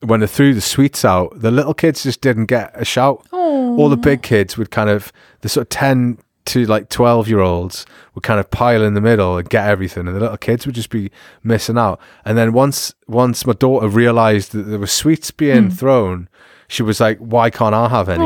[0.00, 3.26] When they threw the sweets out, the little kids just didn't get a shout.
[3.32, 7.40] All the big kids would kind of the sort of ten to like twelve year
[7.40, 10.66] olds would kind of pile in the middle and get everything, and the little kids
[10.66, 11.10] would just be
[11.42, 12.00] missing out.
[12.24, 15.70] And then once once my daughter realised that there were sweets being hmm.
[15.70, 16.28] thrown,
[16.68, 18.24] she was like, "Why can't I have any?"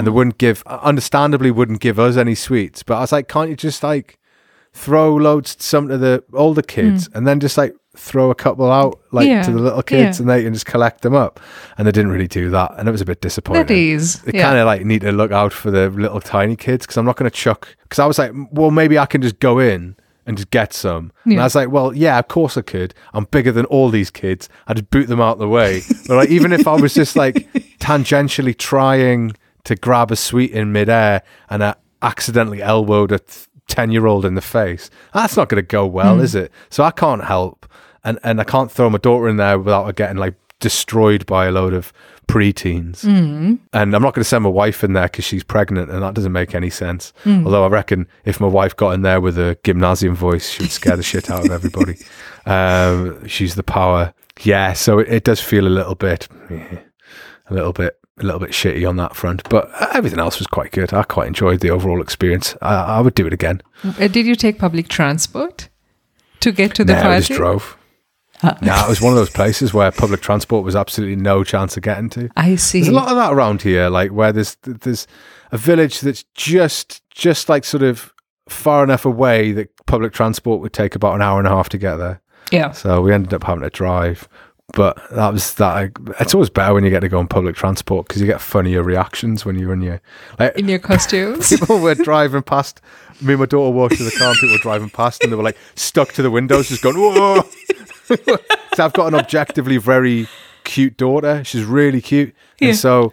[0.00, 2.82] And they wouldn't give, understandably, wouldn't give us any sweets.
[2.82, 4.18] But I was like, "Can't you just like
[4.72, 7.18] throw loads some to the older kids hmm.
[7.18, 10.22] and then just like throw a couple out like Yeah, to the little kids yeah.
[10.22, 11.40] and they can just collect them up.
[11.76, 13.76] And they didn't really do that, and it was a bit disappointing.
[13.76, 14.20] Is.
[14.22, 14.44] They yeah.
[14.44, 17.16] kind of like need to look out for the little tiny kids because I'm not
[17.16, 17.76] going to chuck.
[17.82, 21.12] Because I was like, well, maybe I can just go in and just get some.
[21.24, 22.94] And I was like, well, yeah, of course I could.
[23.12, 24.48] I'm bigger than all these kids.
[24.66, 25.82] I'd just boot them out the way.
[26.06, 27.34] but like, even if I was just like
[27.80, 29.34] tangentially trying
[29.70, 33.20] to grab a sweet in midair and I accidentally elbowed a
[33.68, 36.22] 10 year old in the face, that's not going to go well, Hmm.
[36.22, 36.52] is it?
[36.70, 37.66] So I can't help.
[38.04, 41.46] And, and I can't throw my daughter in there without her getting like destroyed by
[41.46, 41.92] a load of
[42.28, 43.02] preteens.
[43.02, 43.56] Hmm.
[43.72, 46.14] And I'm not going to send my wife in there because she's pregnant, and that
[46.14, 47.12] doesn't make any sense.
[47.24, 47.44] Hmm.
[47.44, 50.70] Although I reckon if my wife got in there with a gymnasium voice, she would
[50.72, 51.96] scare the shit out of everybody.
[52.46, 54.14] Um, she's the power.
[54.40, 56.78] Yeah, so it, it does feel a little bit, eh,
[57.50, 59.48] a little bit, a little bit shitty on that front.
[59.48, 60.92] But everything else was quite good.
[60.92, 62.56] I quite enjoyed the overall experience.
[62.62, 63.62] I, I would do it again.
[63.84, 65.68] Uh, did you take public transport
[66.40, 67.76] to get to the no, I just drove.
[68.42, 68.58] Ah.
[68.62, 71.82] no, it was one of those places where public transport was absolutely no chance of
[71.82, 72.30] getting to.
[72.36, 72.80] I see.
[72.80, 75.06] There's a lot of that around here, like where there's there's
[75.52, 78.12] a village that's just just like sort of
[78.48, 81.78] far enough away that public transport would take about an hour and a half to
[81.78, 82.20] get there.
[82.50, 82.72] yeah.
[82.72, 84.28] So we ended up having to drive.
[84.74, 85.90] But that was that.
[86.20, 88.82] It's always better when you get to go on public transport because you get funnier
[88.82, 90.00] reactions when you're in your
[90.38, 91.48] like In your costumes.
[91.58, 92.80] people were driving past.
[93.20, 95.36] Me and my daughter walked to the car, and people were driving past, and they
[95.36, 97.42] were like stuck to the windows, just going whoa.
[98.74, 100.28] so I've got an objectively very
[100.64, 101.42] cute daughter.
[101.44, 102.68] She's really cute, Yeah.
[102.68, 103.12] and so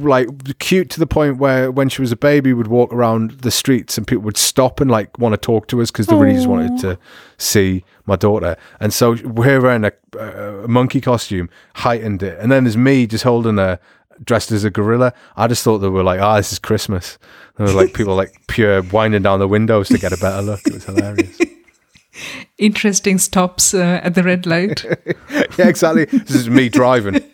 [0.00, 3.50] like cute to the point where when she was a baby, would walk around the
[3.50, 6.34] streets and people would stop and like want to talk to us because they really
[6.34, 6.98] just wanted to
[7.38, 8.56] see my daughter.
[8.78, 13.24] And so we're wearing a, a monkey costume, heightened it, and then there's me just
[13.24, 13.80] holding her
[14.24, 15.12] dressed as a gorilla.
[15.36, 17.18] I just thought they were like, ah, this is Christmas.
[17.56, 20.60] There were like people like pure winding down the windows to get a better look.
[20.66, 21.38] It was hilarious.
[22.58, 24.84] Interesting stops uh, at the red light.
[25.58, 26.04] yeah, exactly.
[26.04, 27.24] This is me driving.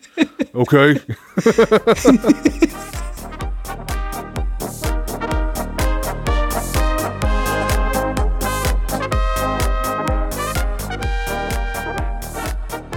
[0.57, 0.99] Okay.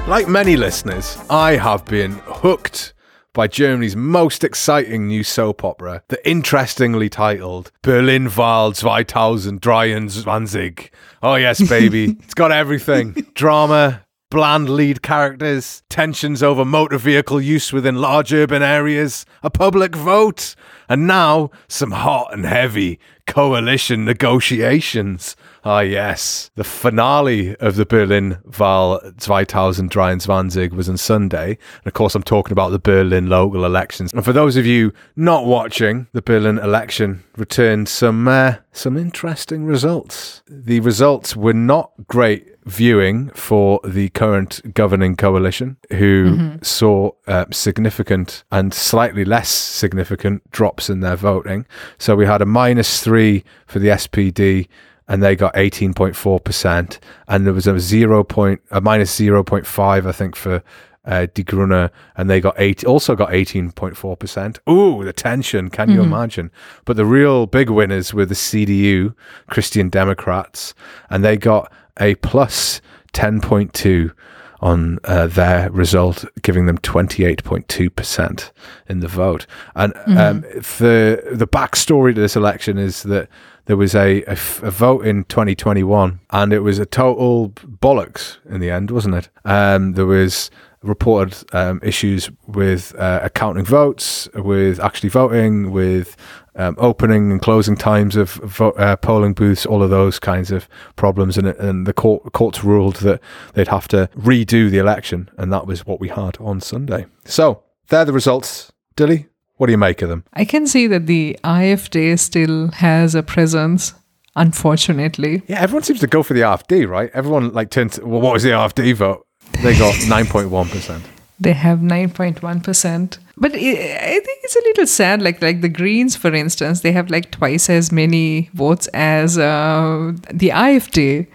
[0.06, 2.94] Like many listeners, I have been hooked
[3.32, 10.90] by Germany's most exciting new soap opera, the interestingly titled Berlin Wahl 2023.
[11.22, 12.16] Oh, yes, baby.
[12.24, 18.62] it's got everything drama, bland lead characters, tensions over motor vehicle use within large urban
[18.62, 20.54] areas, a public vote,
[20.88, 25.36] and now some hot and heavy coalition negotiations.
[25.64, 26.50] Ah, yes.
[26.54, 31.50] The finale of the Berlin Wahl 2023 was on Sunday.
[31.50, 34.12] And of course, I'm talking about the Berlin local elections.
[34.12, 39.66] And for those of you not watching, the Berlin election returned some, uh, some interesting
[39.66, 40.42] results.
[40.48, 48.44] The results were not great viewing for the current governing coalition, who saw uh, significant
[48.52, 51.66] and slightly less significant drops in their voting.
[51.98, 54.68] So we had a minus three for the SPD,
[55.10, 56.98] and they got 18.4%.
[57.26, 60.62] And there was a zero point, a minus 0.5, I think, for
[61.04, 64.58] uh, Grüne, and they got eight, also got 18.4%.
[64.72, 66.52] Ooh, the tension, can you imagine?
[66.84, 69.14] But the real big winners were the CDU,
[69.48, 70.74] Christian Democrats,
[71.10, 72.80] and they got a plus
[73.12, 74.12] 10.2
[74.60, 78.50] on uh, their result, giving them 28.2%
[78.88, 79.46] in the vote.
[79.74, 83.28] And um, the the backstory to this election is that
[83.66, 88.70] there was a, a vote in 2021, and it was a total bollocks in the
[88.70, 89.28] end, wasn't it?
[89.44, 90.50] Um, there was
[90.82, 96.16] reported um, issues with uh, accounting votes, with actually voting, with
[96.56, 100.68] um, opening and closing times of vo- uh, polling booths, all of those kinds of
[100.96, 103.20] problems, and, and the court courts ruled that
[103.54, 107.06] they'd have to redo the election, and that was what we had on Sunday.
[107.24, 108.72] So there are the results.
[108.96, 109.28] Dilly,
[109.60, 110.24] what do you make of them?
[110.32, 113.92] I can see that the AfD still has a presence,
[114.34, 115.42] unfortunately.
[115.48, 117.10] Yeah, everyone seems to go for the AfD, right?
[117.12, 117.96] Everyone like turns.
[117.96, 119.26] To, well, what was the AfD vote?
[119.62, 121.04] They got nine point one percent.
[121.38, 123.18] They have 9.1%.
[123.38, 125.20] But I I think it's a little sad.
[125.20, 130.12] Like like the Greens, for instance, they have like twice as many votes as uh,
[130.32, 131.26] the AfD.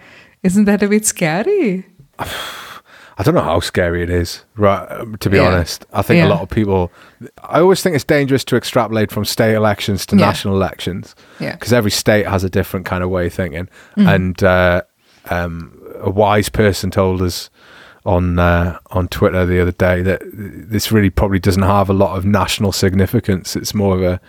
[0.42, 1.86] Isn't that a bit scary?
[3.18, 4.86] I don't know how scary it is, right?
[4.92, 5.44] um, To be Yeah.
[5.48, 6.28] honest, I think Yeah.
[6.28, 6.92] a lot of people.
[7.42, 10.26] I always think it's dangerous to extrapolate from state elections to Yeah.
[10.26, 11.52] national elections Yeah.
[11.52, 13.68] because every state has a different kind of way of thinking.
[13.96, 14.82] And uh,
[15.30, 17.48] um, a wise person told us
[18.04, 22.16] on uh, on Twitter the other day that this really probably doesn't have a lot
[22.16, 23.56] of national significance.
[23.56, 24.20] It's more of a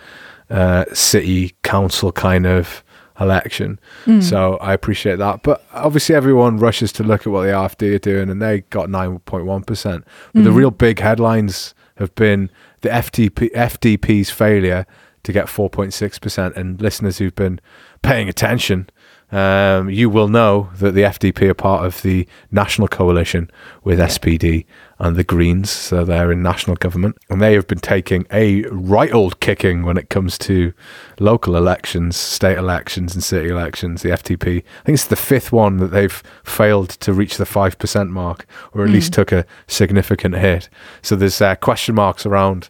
[0.50, 2.82] uh, city council kind of
[3.20, 3.78] election.
[4.20, 5.42] So I appreciate that.
[5.42, 8.88] But obviously, everyone rushes to look at what the AfD are doing, and they got
[8.88, 10.04] 9.1%.
[10.34, 12.50] But the real big headlines have been
[12.82, 14.86] the FDP, FDP's failure
[15.24, 16.56] to get 4.6%.
[16.56, 17.60] And listeners who've been
[18.02, 18.88] paying attention,
[19.30, 23.50] um, you will know that the FDP are part of the national coalition
[23.84, 24.64] with SPD
[24.98, 25.70] and the Greens.
[25.70, 27.18] So they're in national government.
[27.30, 30.72] And they have been taking a right old kicking when it comes to
[31.20, 34.02] local elections, state elections, and city elections.
[34.02, 38.08] The FDP, I think it's the fifth one that they've failed to reach the 5%
[38.10, 40.68] mark, or at least took a significant hit.
[41.02, 42.68] So there's uh, question marks around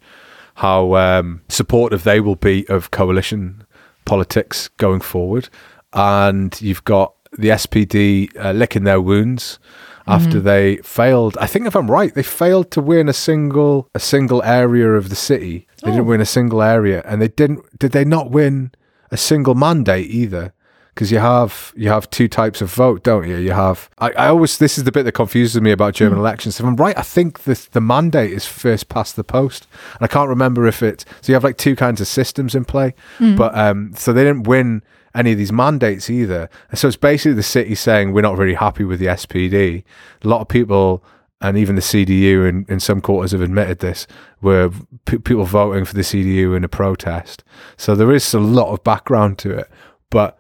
[0.57, 3.65] how um, supportive they will be of coalition
[4.05, 5.49] politics going forward.
[5.93, 9.59] And you've got the SPD uh, licking their wounds
[10.07, 11.37] after they failed.
[11.39, 15.11] I think if I'm right, they failed to win a single a single area of
[15.11, 15.67] the city.
[15.83, 17.79] They didn't win a single area, and they didn't.
[17.79, 18.73] Did they not win
[19.11, 20.53] a single mandate either?
[20.95, 23.37] Because you have you have two types of vote, don't you?
[23.37, 26.59] You have I, I always this is the bit that confuses me about German elections.
[26.59, 30.09] If I'm right, I think the the mandate is first past the post, and I
[30.09, 31.05] can't remember if it.
[31.21, 32.95] So you have like two kinds of systems in play,
[33.37, 34.83] but um, so they didn't win
[35.15, 36.49] any of these mandates either.
[36.71, 39.85] And So it's basically the city saying we're not really happy with the SPD.
[40.23, 41.05] A lot of people
[41.41, 44.07] and even the CDU in, in some quarters have admitted this,
[44.41, 44.71] were
[45.07, 47.45] p- people voting for the CDU in a protest.
[47.77, 49.69] So there is a lot of background to it.
[50.11, 50.37] But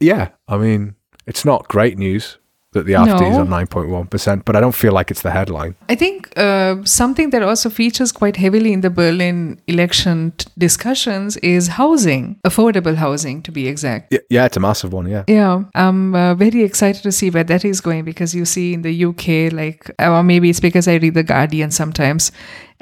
[0.00, 2.38] yeah, I mean, it's not great news
[2.72, 3.40] that the is No.
[3.40, 5.74] on 9.1%, but I don't feel like it's the headline.
[5.88, 11.36] I think uh, something that also features quite heavily in the Berlin election t- discussions
[11.38, 14.12] is housing, affordable housing to be exact.
[14.12, 15.24] Y- Yeah, it's a massive one, yeah.
[15.26, 18.82] Yeah, I'm uh, very excited to see where that is going because you see in
[18.82, 22.30] the UK, like, or maybe it's because I read The Guardian sometimes,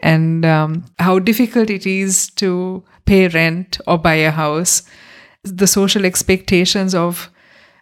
[0.00, 4.82] and um, how difficult it is to pay rent or buy a house.
[5.44, 7.30] The social expectations of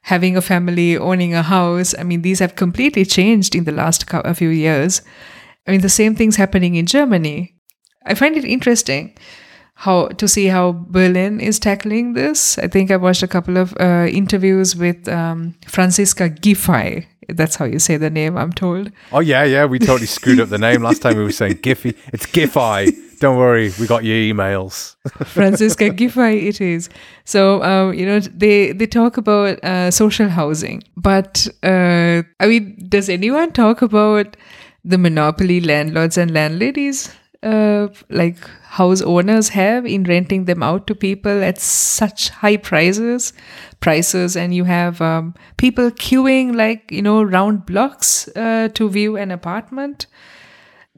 [0.06, 4.08] having a family, owning a house, I mean, these have completely changed in the last
[4.36, 5.02] few years.
[5.66, 7.56] I mean, the same thing's happening in Germany.
[8.04, 9.16] I find it interesting
[9.74, 12.56] how to see how Berlin is tackling this.
[12.58, 17.06] I think I watched a couple of uh, interviews with um, Franziska Giffey.
[17.28, 18.92] That's how you say the name, I'm told.
[19.10, 19.64] Oh, yeah, yeah.
[19.64, 21.96] We totally screwed up the name last time we were saying Giphy.
[22.12, 22.96] It's Giffy.
[23.20, 24.96] Don't worry, we got your emails.
[25.26, 26.88] Franziska Giffey it is.
[27.24, 32.87] So um, you know they they talk about uh, social housing, but uh, I mean,
[32.88, 34.37] does anyone talk about
[34.85, 37.11] the monopoly landlords and landladies?
[37.42, 43.33] Uh, like house owners have in renting them out to people at such high prices
[43.81, 49.16] prices and you have um, people queuing like you know round blocks uh, to view
[49.16, 50.07] an apartment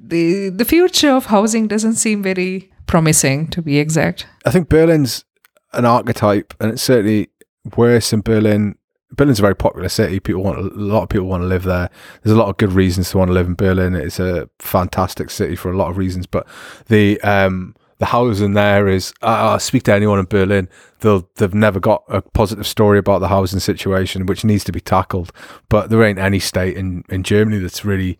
[0.00, 5.24] the the future of housing doesn't seem very promising to be exact I think Berlin's
[5.72, 7.28] an archetype, and it's certainly
[7.76, 8.76] worse in Berlin.
[9.12, 10.20] Berlin's a very popular city.
[10.20, 11.90] People want a lot of people want to live there.
[12.22, 13.94] There's a lot of good reasons to want to live in Berlin.
[13.94, 16.46] It's a fantastic city for a lot of reasons, but
[16.88, 19.12] the um, the housing there is.
[19.22, 20.68] I I speak to anyone in Berlin,
[21.00, 24.80] they'll they've never got a positive story about the housing situation, which needs to be
[24.80, 25.32] tackled.
[25.68, 28.18] But there ain't any state in in Germany that's really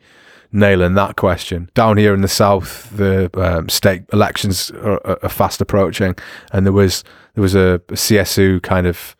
[0.52, 1.70] nailing that question.
[1.74, 6.14] Down here in the south, the um, state elections are, are fast approaching,
[6.52, 9.16] and there was there was a, a CSU kind of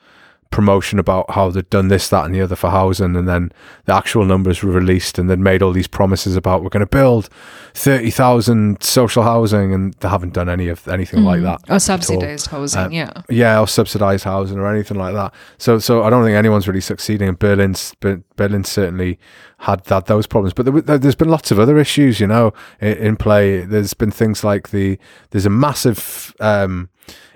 [0.50, 3.52] promotion about how they'd done this, that, and the other for housing, and then
[3.84, 6.86] the actual numbers were released, and they'd made all these promises about we're going to
[6.86, 7.28] build
[7.74, 11.60] thirty thousand social housing, and they haven't done any of anything like that.
[11.68, 15.34] or subsidized housing Uh, yeah Yeah, or subsidized housing or anything like that.
[15.58, 17.28] So, so I don't think anyone's really succeeding.
[17.28, 17.94] And Berlin's
[18.36, 19.18] Berlin certainly
[19.58, 22.96] had that those problems, but there, there's been lots of other issues, you know, in,
[22.96, 23.60] in play.
[23.60, 24.98] There's been things like the
[25.30, 26.88] there's a massive um,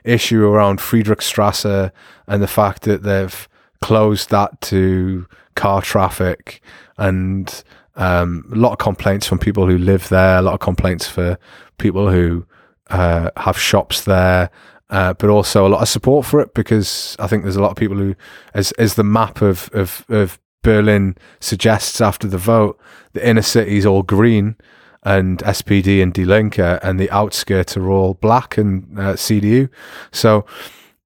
[0.05, 1.93] issue around Friedrichstrasse
[2.27, 3.49] and the fact that they've
[3.81, 6.63] closed that to car traffic
[6.99, 7.63] and
[7.97, 11.39] um, a lot of complaints from people who live there, a lot of complaints for
[11.79, 12.47] people who
[12.91, 14.51] uh, have shops there,
[14.91, 17.71] uh, but also a lot of support for it because I think there's a lot
[17.71, 18.15] of people who,
[18.55, 22.79] as as the map of of, of Berlin suggests after the vote,
[23.13, 24.57] the inner city is all green
[25.03, 29.69] and SPD and Die Linke, and the outskirts are all black and uh, CDU.
[30.13, 30.47] So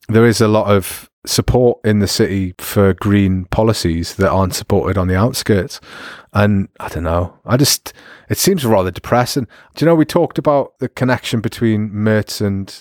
[0.08, 4.96] there is a lot of support in the city for green policies that aren't supported
[4.96, 5.80] on the outskirts.
[6.32, 7.38] And I don't know.
[7.44, 7.92] I just
[8.28, 9.46] it seems rather depressing.
[9.74, 12.74] Do you know we talked about the connection between Merz and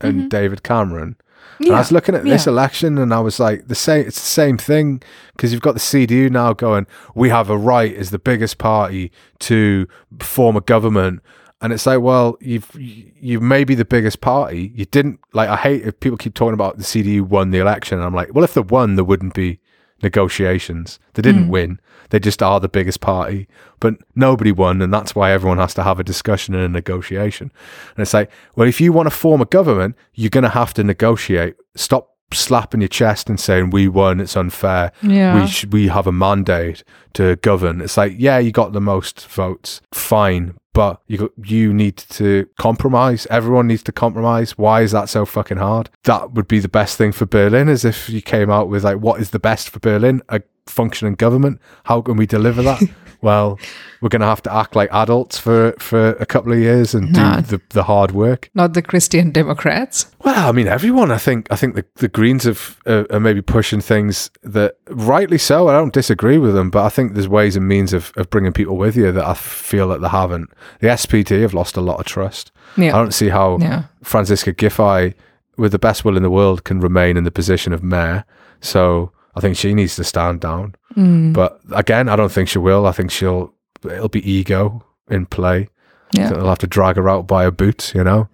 [0.00, 1.16] and David Cameron?
[1.58, 2.52] And I was looking at this yeah.
[2.52, 4.06] election and I was like, the same.
[4.06, 5.02] It's the same thing
[5.36, 6.86] because you've got the CDU now going.
[7.14, 9.86] We have a right as the biggest party to
[10.20, 11.22] form a government,
[11.60, 14.72] And it's like, well, you've you may be the biggest party.
[14.74, 15.48] You didn't like.
[15.48, 17.98] I hate if people keep talking about the CDU won the election.
[17.98, 19.60] And I'm like, well, if they won, there wouldn't be
[20.02, 20.98] negotiations.
[21.14, 21.50] They didn't hmm.
[21.50, 21.80] win.
[22.12, 23.48] They just are the biggest party,
[23.80, 27.50] but nobody won, and that's why everyone has to have a discussion and a negotiation.
[27.96, 30.74] And it's like, well, if you want to form a government, you're going to have
[30.74, 31.54] to negotiate.
[31.74, 34.92] Stop slapping your chest and saying we won, it's unfair.
[35.02, 35.42] Yeah.
[35.42, 36.84] We we have a mandate
[37.14, 37.80] to govern.
[37.80, 43.26] It's like, yeah, you got the most votes, fine, but you you need to compromise.
[43.30, 44.58] Everyone needs to compromise.
[44.58, 45.88] Why is that so fucking hard?
[46.04, 48.98] That would be the best thing for Berlin, as if you came out with like,
[48.98, 50.20] what is the best for Berlin?
[50.28, 51.60] A functioning government.
[51.84, 52.82] How can we deliver that?
[53.22, 53.58] well,
[54.00, 57.12] we're going to have to act like adults for for a couple of years and
[57.12, 57.40] Nah.
[57.40, 58.50] do the, the hard work.
[58.54, 60.06] Not the Christian Democrats.
[60.24, 61.10] Well, I mean, everyone.
[61.10, 61.46] I think.
[61.50, 65.68] I think the, the Greens have uh, are maybe pushing things that rightly so.
[65.68, 68.52] I don't disagree with them, but I think there's ways and means of, of bringing
[68.52, 70.50] people with you that I feel that they haven't.
[70.80, 72.50] The SPD have lost a lot of trust.
[72.76, 72.94] Yeah.
[72.96, 73.84] I don't see how Yeah.
[74.02, 75.14] Franziska Giffey,
[75.56, 78.24] with the best will in the world, can remain in the position of mayor.
[78.60, 80.74] So I think she needs to stand down.
[80.96, 81.32] Mm.
[81.32, 82.86] But again, I don't think she will.
[82.86, 83.52] I think she'll.
[83.84, 85.68] It'll be ego in play.
[86.12, 86.30] Yeah.
[86.30, 88.28] They'll have to drag her out by her boots, you know.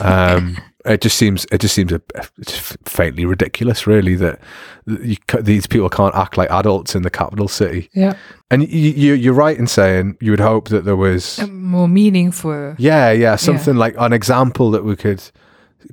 [0.00, 2.00] Um, it just seems it just seems a,
[2.38, 4.40] it's faintly ridiculous, really, that
[4.86, 7.90] you, these people can't act like adults in the capital city.
[7.92, 8.16] Yeah.
[8.50, 12.76] And you, you you're right in saying you would hope that there was, More meaningful.
[12.78, 15.22] yeah, yeah, something like an example that we could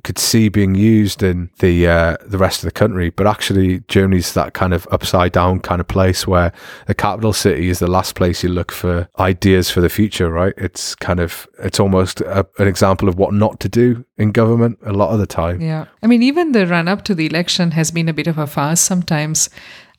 [0.02, 3.10] could see being used in the uh, the rest of the country.
[3.10, 6.52] But actually, Germany's that kind of upside down kind of place where
[6.86, 10.30] the capital city is the last place you look for ideas for the future.
[10.30, 10.54] Right?
[10.56, 14.78] It's kind of it's almost a, an example of what not to do in government
[14.84, 15.60] a lot of the time.
[15.60, 15.86] Yeah.
[16.02, 18.46] I mean, even the run up to the election has been a bit of a
[18.46, 19.50] farce sometimes.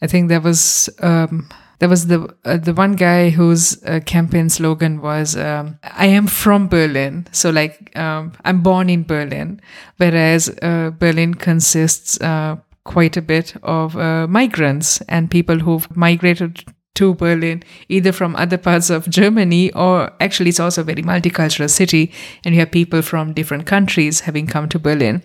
[0.02, 0.90] I think there was.
[1.00, 1.48] Um,
[1.80, 6.28] there was the uh, the one guy whose uh, campaign slogan was um, "I am
[6.28, 9.62] from Berlin," so like um, I'm born in Berlin,
[9.98, 16.64] whereas uh, Berlin consists uh, quite a bit of uh, migrants and people who've migrated
[16.96, 21.70] to Berlin, either from other parts of Germany or actually it's also a very multicultural
[21.70, 22.12] city,
[22.44, 25.22] and you have people from different countries having come to Berlin.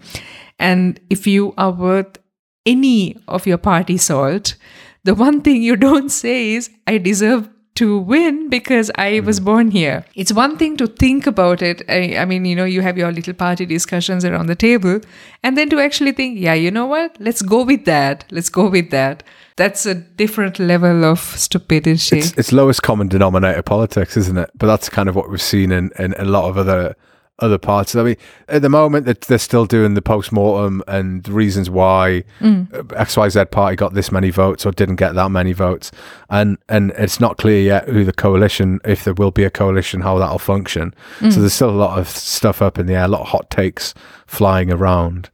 [0.58, 2.18] And if you are worth
[2.66, 4.56] any of your party salt,
[5.04, 9.26] the one thing you don't say is, I deserve to win because I mm-hmm.
[9.26, 10.04] was born here.
[10.14, 11.82] It's one thing to think about it.
[11.88, 15.00] I, I mean, you know, you have your little party discussions around the table,
[15.42, 17.16] and then to actually think, yeah, you know what?
[17.20, 18.24] Let's go with that.
[18.30, 19.22] Let's go with that.
[19.56, 22.18] That's a different level of stupidity.
[22.18, 24.50] It's, it's lowest common denominator politics, isn't it?
[24.56, 26.96] But that's kind of what we've seen in, in a lot of other
[27.40, 27.94] other parts.
[27.94, 28.16] I mean,
[28.48, 32.72] at the moment that they're still doing the post mortem and the reasons why mm.
[32.72, 35.90] uh, XYZ party got this many votes or didn't get that many votes,
[36.28, 40.00] and and it's not clear yet who the coalition, if there will be a coalition,
[40.00, 40.94] how that'll function.
[41.20, 41.34] So mm.
[41.34, 43.94] there's still a lot of stuff up in the air, a lot of hot takes
[44.26, 45.30] flying around,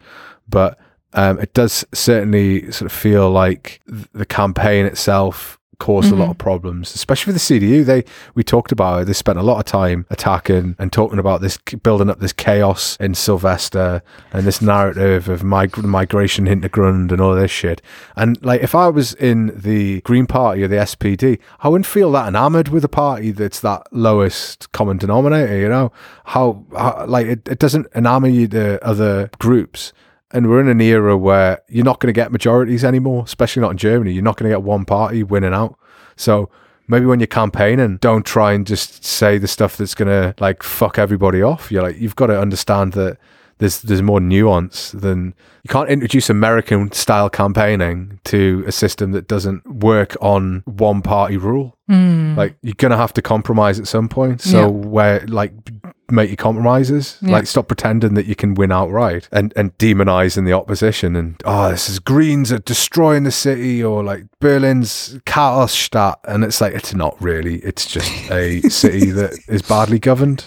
[0.48, 0.78] but.
[1.12, 6.30] Um, it does certainly sort of feel like the campaign itself caused a lot mm-hmm.
[6.32, 7.84] of problems, especially for the CDU.
[7.84, 8.04] They
[8.34, 9.04] we talked about it.
[9.06, 12.96] They spent a lot of time attacking and talking about this, building up this chaos
[12.98, 14.02] in Silvester
[14.32, 17.82] and this narrative of mig- migration Hintergrund and all this shit.
[18.16, 22.10] And like, if I was in the Green Party or the SPD, I wouldn't feel
[22.12, 25.56] that enamored with a party that's that lowest common denominator.
[25.58, 25.92] You know
[26.24, 29.92] how, how like it, it doesn't enamor you to other groups.
[30.32, 33.70] And we're in an era where you're not going to get majorities anymore, especially not
[33.72, 34.12] in Germany.
[34.12, 35.78] You're not going to get one party winning out.
[36.16, 36.50] So
[36.88, 40.62] maybe when you're campaigning, don't try and just say the stuff that's going to like
[40.64, 41.70] fuck everybody off.
[41.70, 43.18] You're like, you've got to understand that
[43.58, 49.28] there's there's more nuance than you can't introduce American style campaigning to a system that
[49.28, 51.74] doesn't work on one party rule.
[51.88, 52.34] Hmm.
[52.36, 54.42] Like you're gonna have to compromise at some point.
[54.42, 54.66] So Yeah.
[54.66, 55.75] where like
[56.10, 57.32] make your compromises, Yeah.
[57.32, 61.70] like stop pretending that you can win outright and and demonizing the opposition and oh
[61.70, 66.94] this is Greens are destroying the city or like Berlin's Chaosstadt and it's like it's
[66.94, 67.56] not really.
[67.58, 70.44] It's just a city that is badly governed.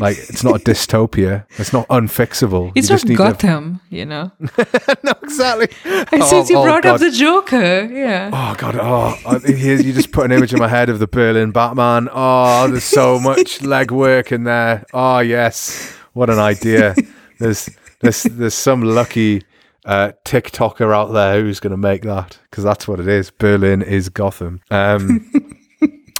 [0.00, 1.44] Like it's not a dystopia.
[1.58, 2.72] It's not unfixable.
[2.74, 4.30] it's You not just need to- Gotham, you know.
[5.02, 5.68] no, exactly.
[5.84, 6.94] And since you Oh, oh, brought God.
[6.94, 8.30] up the Joker, yeah.
[8.32, 8.76] Oh god!
[8.76, 12.08] Oh, I- you just put an image in my head of the Berlin Batman.
[12.12, 14.84] Oh, there's so much legwork in there.
[14.94, 16.94] Oh yes, what an idea!
[17.40, 17.68] There's
[18.00, 19.42] there's there's some lucky
[19.84, 23.30] uh, TikToker out there who's going to make that because that's what it is.
[23.30, 24.60] Berlin is Gotham.
[24.70, 25.30] Um,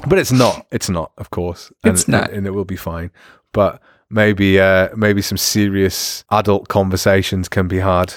[0.06, 0.66] but it's not.
[0.70, 1.72] It's not, of course.
[1.82, 2.30] And, It's not.
[2.30, 3.10] and, it will be fine.
[3.52, 3.80] But
[4.10, 8.14] maybe uh, maybe some serious adult conversations can be had.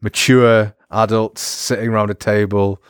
[0.00, 2.80] Mature adults sitting around a table,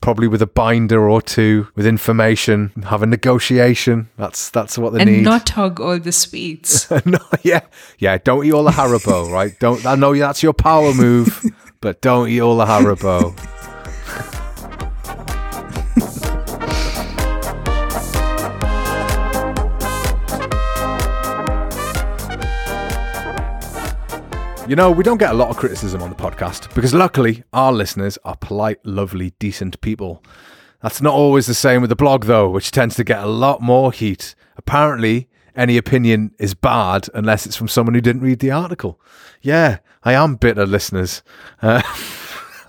[0.00, 4.10] probably with a binder or two with information, have a negotiation.
[4.16, 5.24] That's that's what they and need.
[5.24, 6.90] not hug all the sweets.
[7.06, 7.62] no, yeah,
[7.98, 8.18] yeah.
[8.18, 9.58] Don't eat all the Haribo, right?
[9.58, 9.84] Don't.
[9.86, 11.42] I know that's your power move,
[11.80, 13.34] but don't eat all the Haribo.
[24.68, 27.72] You know, we don't get a lot of criticism on the podcast because luckily our
[27.72, 30.22] listeners are polite, lovely, decent people.
[30.82, 33.62] That's not always the same with the blog, though, which tends to get a lot
[33.62, 34.34] more heat.
[34.58, 39.00] Apparently, any opinion is bad unless it's from someone who didn't read the article.
[39.40, 41.22] Yeah, I am bitter, listeners.
[41.62, 41.80] Uh,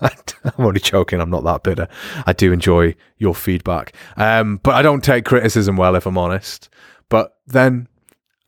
[0.00, 1.20] I'm only joking.
[1.20, 1.86] I'm not that bitter.
[2.24, 3.94] I do enjoy your feedback.
[4.16, 6.70] Um, but I don't take criticism well, if I'm honest.
[7.10, 7.88] But then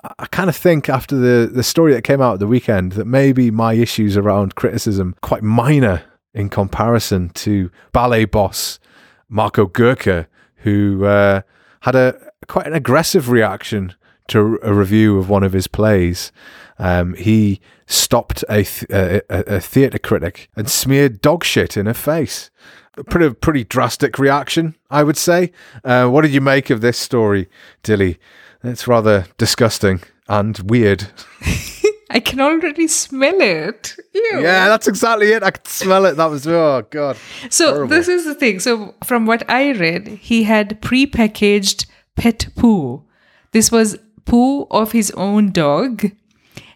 [0.05, 3.07] I kind of think after the, the story that came out at the weekend that
[3.07, 6.03] maybe my issues around criticism quite minor
[6.35, 8.81] in comparison to ballet boss
[9.29, 10.27] Marco Goecke,
[10.57, 11.43] who uh,
[11.81, 13.95] had a quite an aggressive reaction
[14.29, 16.33] to a review of one of his plays.
[16.79, 21.95] Um, he stopped a, th- a, a theatre critic and smeared dog shit in her
[21.95, 22.51] face.
[22.97, 25.53] A pretty, pretty drastic reaction, I would say.
[25.85, 27.49] Uh, what did you make of this story,
[27.83, 28.19] Dilly?
[28.65, 31.09] It's rather disgusting and weird.
[32.11, 33.97] I can already smell it.
[34.15, 34.41] Ew.
[34.43, 35.43] Yeah, that's exactly it.
[35.43, 36.17] I could smell it.
[36.17, 37.17] That was oh god.
[37.49, 37.89] So Horrible.
[37.89, 38.61] this is the thing.
[38.61, 43.03] So from what I read, he had pre-packaged pet poo.
[43.53, 46.13] This was poo of his own dog,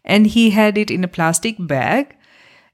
[0.05, 2.17] and he had it in a plastic bag,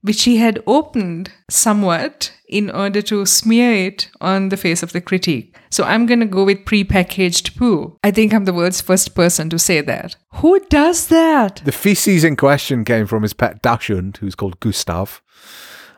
[0.02, 5.00] which he had opened somewhat in order to smear it on the face of the
[5.00, 5.56] critique.
[5.70, 7.98] So I'm gonna go with pre-packaged poo.
[8.04, 10.16] I think I'm the world's first person to say that.
[10.34, 11.62] Who does that?
[11.64, 15.22] The feces in question came from his pet Dachshund, who's called Gustav.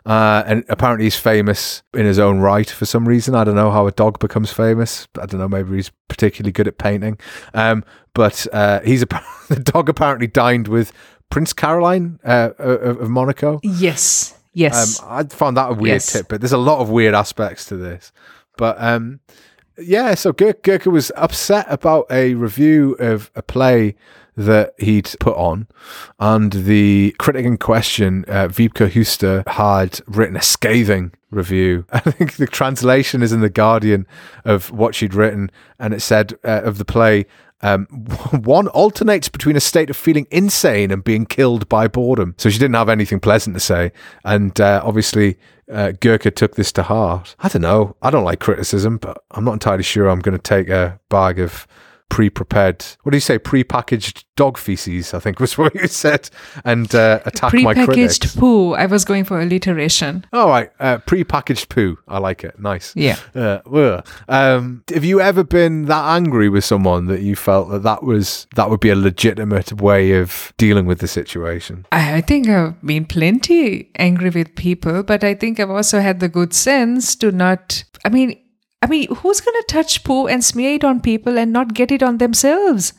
[0.06, 3.34] Uh, and apparently he's famous in his own right for some reason.
[3.34, 5.08] I don't know how a dog becomes famous.
[5.18, 5.48] I don't know.
[5.48, 7.18] Maybe he's particularly good at painting.
[7.54, 9.06] Um, but uh, he's a,
[9.48, 10.92] the dog apparently dined with
[11.30, 13.60] Prince Caroline uh, of Monaco.
[13.62, 14.38] Yes.
[14.54, 15.02] Yes.
[15.02, 16.12] Um, I found that a weird Yes.
[16.12, 18.12] tip, but there's a lot of weird aspects to this.
[18.56, 19.20] But um,
[19.78, 23.96] yeah, so Gurk, Goecke was upset about a review of a play
[24.36, 25.68] that he'd put on,
[26.18, 31.84] and the critic in question, uh, Wiebke Huster, had written a scathing review.
[31.92, 34.06] I think the translation is in the Guardian
[34.44, 37.26] of what she'd written, and it said uh, of the play.
[37.62, 37.86] Um,
[38.44, 42.34] one alternates between a state of feeling insane and being killed by boredom.
[42.38, 43.92] So she didn't have anything pleasant to say.
[44.24, 45.38] And uh, obviously,
[45.70, 47.36] uh, Goecke took this to heart.
[47.38, 47.96] I don't know.
[48.02, 51.38] I don't like criticism, but I'm not entirely sure I'm going to take a bag
[51.38, 51.66] of
[52.08, 56.30] pre-prepared what do you say pre-packaged dog feces i think was what you said
[56.64, 58.72] and uh, attack my critics Pre-packaged poo.
[58.74, 60.24] I was going for alliteration.
[60.32, 63.16] all right uh, pre-packaged poo i like it nice Yeah.
[63.34, 68.02] uh, um, have you ever been that angry with someone that you felt that that
[68.04, 72.48] was that would be a legitimate way of dealing with the situation I I think
[72.48, 77.16] I've been plenty angry with people, but I think I've also had the good sense
[77.16, 77.82] to not.
[78.04, 78.38] I mean,
[78.84, 82.02] I mean, who's gonna touch poo and smear it on people and not get it
[82.02, 82.92] on themselves?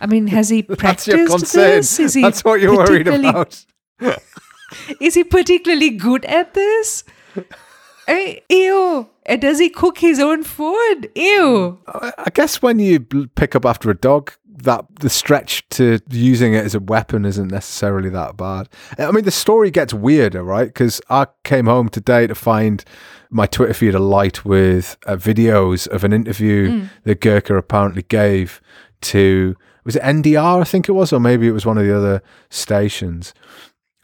[0.00, 1.98] I mean, has he that's practiced your concern this?
[1.98, 3.64] Is he that's what you're worried about
[5.00, 7.02] Is he particularly good at this?
[7.36, 7.40] I
[8.14, 9.08] mean, eh, ew.
[9.24, 11.10] And does he cook his own food?
[11.16, 11.80] Ew.
[11.88, 16.54] I I guess when you pick up after a dog, that the stretch to using
[16.54, 18.68] it as a weapon isn't necessarily that bad.
[18.98, 20.68] I mean, the story gets weirder, right?
[20.68, 22.84] Because I came home today to find
[23.30, 28.60] my Twitter feed alight with uh, videos of an interview that Goecke apparently gave
[29.02, 30.60] to was it NDR?
[30.60, 32.20] I think it was, or maybe it was one of the other
[32.50, 33.32] stations.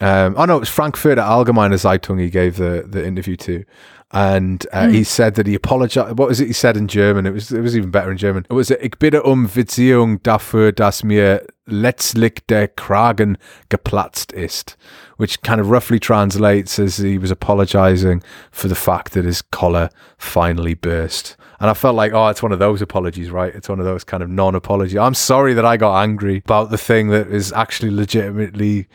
[0.01, 3.65] Um, oh no, it was Frankfurter Allgemeine Zeitung he gave the, the interview to,
[4.13, 6.19] and uh, he said that he apologized.
[6.19, 7.27] What was it he said in German?
[7.27, 8.47] It was it was even better in German.
[8.49, 13.39] It was Ich bitte um Verzeihung dafür, dass mir letztlich der Kragen
[13.71, 14.77] geplatzt ist,
[15.17, 19.89] which kind of roughly translates as he was apologizing for the fact that his collar
[20.19, 21.39] finally burst.
[21.59, 23.55] And I felt like, oh, it's one of those apologies, right?
[23.55, 24.99] It's one of those kind of non-apology.
[24.99, 28.89] I'm sorry that I got angry about the thing that is actually legitimately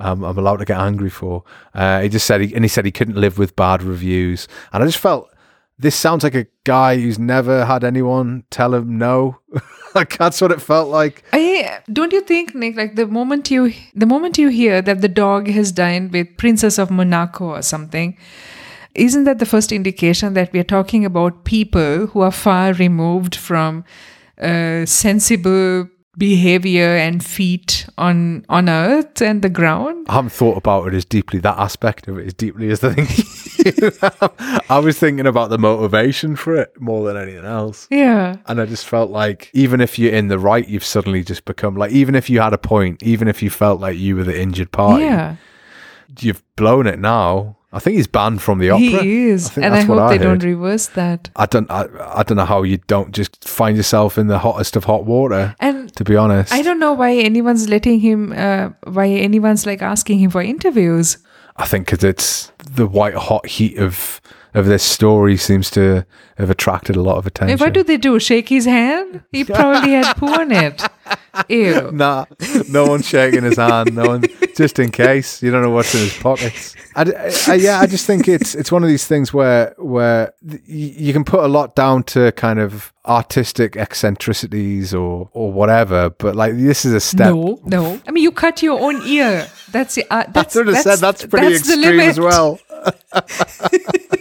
[0.00, 1.44] um, I'm allowed to get angry for.
[1.74, 4.48] Uh, he just said, he, and he said he couldn't live with bad reviews.
[4.72, 5.30] And I just felt
[5.78, 9.38] this sounds like a guy who's never had anyone tell him no.
[9.94, 11.24] like that's what it felt like.
[11.32, 12.76] I don't you think, Nick?
[12.76, 16.78] Like the moment you the moment you hear that the dog has dined with Princess
[16.78, 18.16] of Monaco or something,
[18.94, 23.34] isn't that the first indication that we are talking about people who are far removed
[23.34, 23.84] from
[24.40, 25.88] uh, sensible
[26.20, 30.06] behavior and feet on on earth and the ground?
[30.08, 32.94] I haven't thought about it as deeply, that aspect of it as deeply as the
[32.94, 33.08] thing
[34.70, 37.88] I was thinking about the motivation for it more than anything else.
[37.90, 38.36] Yeah.
[38.46, 41.74] And I just felt like even if you're in the right, you've suddenly just become
[41.76, 44.40] like even if you had a point, even if you felt like you were the
[44.40, 45.36] injured party, Yeah.
[46.20, 47.56] you've blown it now.
[47.72, 49.02] I think he's banned from the opera.
[49.02, 49.56] He is.
[49.56, 51.30] I and I hope I they don't reverse that.
[51.36, 51.70] I don't.
[51.70, 51.86] I,
[52.18, 55.54] I don't know how you don't just find yourself in the hottest of hot water.
[55.60, 59.82] And To be honest, I don't know why anyone's letting him, uh, why anyone's like
[59.82, 61.18] asking him for interviews.
[61.56, 64.20] I think because it's the white hot heat of
[64.54, 66.04] of this story seems to
[66.38, 67.58] have attracted a lot of attention.
[67.58, 68.18] What do they do?
[68.18, 69.22] Shake his hand?
[69.30, 70.82] He probably had poo on it.
[71.48, 71.90] Ew.
[71.92, 72.24] Nah,
[72.68, 73.94] no one's shaking his hand.
[73.94, 74.24] No one,
[74.56, 76.74] just in case you don't know what's in his pockets.
[76.96, 80.32] I, I- I- yeah, I just think it's it's one of these things where where
[80.66, 86.34] you can put a lot down to kind of artistic eccentricities or or whatever, but
[86.34, 87.32] like this is a step.
[87.32, 88.00] No, no.
[88.06, 89.46] I mean, you cut your own ear.
[89.70, 90.04] That's the.
[90.10, 92.58] Uh, I that's, said that's pretty that's the extreme as well.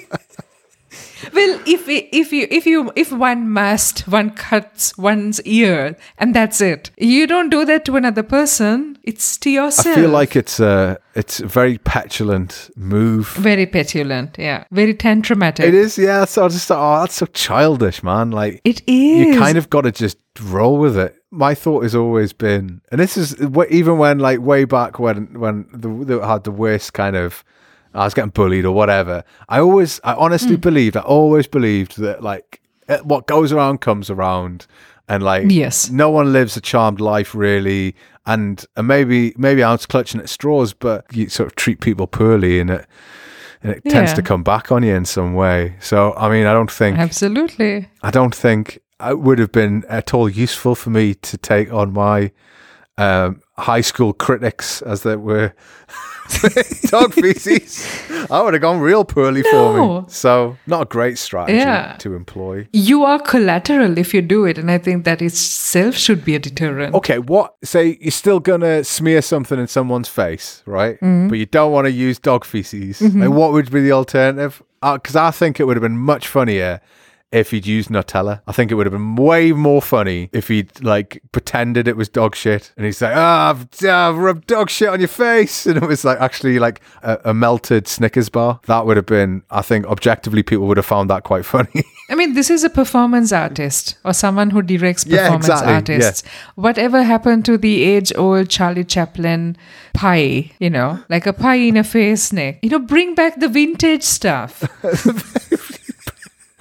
[1.39, 6.59] Well, if if you if you if one must, one cuts one's ear, and that's
[6.59, 6.91] it.
[6.97, 8.97] You don't do that to another person.
[9.03, 9.97] It's to yourself.
[9.97, 13.29] I feel like it's a it's a very petulant move.
[13.29, 14.37] very petulant.
[14.37, 15.63] Yeah, very tantrumatic.
[15.63, 16.25] It is, yeah.
[16.25, 18.31] So I just thought, oh, that's so childish, man.
[18.31, 19.27] Like It is.
[19.27, 21.15] you kind of got to just roll with it.
[21.31, 23.33] My thought has always been, and this is
[23.69, 27.45] even when like way back when when the, the had the worst kind of.
[27.93, 29.23] I was getting bullied or whatever.
[29.49, 30.61] I always, I honestly Hmm.
[30.61, 34.67] believed, I always believed that like eh, what goes around comes around,
[35.07, 35.89] and like Yes.
[35.89, 37.95] no one lives a charmed life really.
[38.25, 42.05] And, and maybe maybe I was clutching at straws, but you sort of treat people
[42.05, 42.85] poorly, and it
[43.63, 45.75] and it tends to come back on you in some way.
[45.79, 47.89] So I mean, I don't think Absolutely.
[48.03, 51.91] I don't think it would have been at all useful for me to take on
[51.91, 52.31] my
[52.99, 55.53] um, high school critics as they were
[56.89, 57.87] dog feces.
[58.31, 60.05] I would have gone real poorly for me.
[60.09, 61.95] So not a great strategy Yeah.
[61.99, 62.67] to employ.
[62.73, 66.39] You are collateral if you do it, and I think that itself should be a
[66.39, 66.95] deterrent.
[66.95, 67.55] Okay, what?
[67.63, 70.95] Say you're still gonna smear something in someone's face, right?
[70.95, 71.27] Mm-hmm.
[71.29, 73.01] But you don't want to use dog feces.
[73.01, 74.61] Like, what would be the alternative?
[74.81, 76.79] Because I think it would have been much funnier
[77.31, 78.41] if he'd used Nutella.
[78.47, 82.09] I think it would have been way more funny if he'd like pretended it was
[82.09, 85.77] dog shit, and he's like, "Ah, I've, I've rubbed dog shit on your face," and
[85.77, 88.59] it was like actually like a, a melted Snickers bar.
[88.65, 91.83] That would have been, I think, objectively, people would have found that quite funny.
[92.09, 96.27] I mean, this is a performance artist or someone who directs Yeah, performance exactly, artists.
[96.55, 99.55] Whatever happened to the age old Charlie Chaplin
[99.93, 102.59] pie, you know, like a pie in a face, Nick?
[102.63, 104.63] You know, bring back the vintage stuff.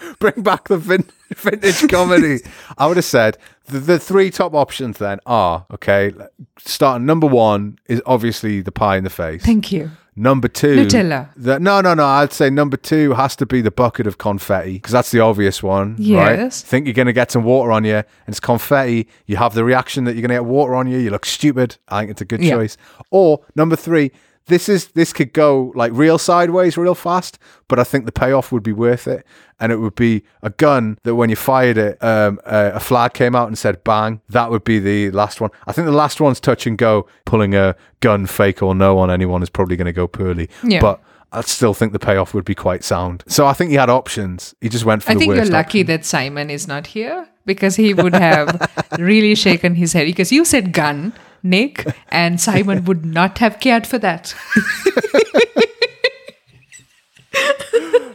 [0.18, 2.38] bring back the vin- vintage comedy.
[2.76, 6.12] I would have said the, the three top options then are okay.
[6.58, 9.42] Starting number one is obviously the pie in the face.
[9.44, 9.90] Thank you.
[10.16, 11.28] Number two, Nutella.
[11.36, 12.04] The, no, no, no.
[12.04, 15.62] I'd say number two has to be the bucket of confetti because that's the obvious
[15.62, 15.92] one.
[15.92, 16.36] Right?
[16.36, 16.60] Yes.
[16.60, 19.06] Think you're going to get some water on you and it's confetti.
[19.26, 20.98] You have the reaction that you're going to get water on you.
[20.98, 21.76] You look stupid.
[21.86, 22.56] I think it's a good Yeah.
[22.56, 22.76] choice.
[23.12, 24.10] Or number three,
[24.48, 27.38] this is this could go like real sideways real fast,
[27.68, 29.24] but I think the payoff would be worth it,
[29.60, 33.14] and it would be a gun that when you fired it, um, a, a flag
[33.14, 34.20] came out and said bang.
[34.28, 35.50] That would be the last one.
[35.66, 37.06] I think the last one's touch and go.
[37.24, 40.48] Pulling a gun, fake or no, on anyone is probably going to go poorly.
[40.64, 40.80] Yeah.
[40.80, 43.22] But I still think the payoff would be quite sound.
[43.26, 44.54] So I think he had options.
[44.60, 45.52] He just went for I the think you're worst.
[45.52, 50.32] lucky that Simon is not here because he would have really shaken his head because
[50.32, 51.12] you said gun,
[51.42, 54.34] Nick, and Simon would not have cared for that.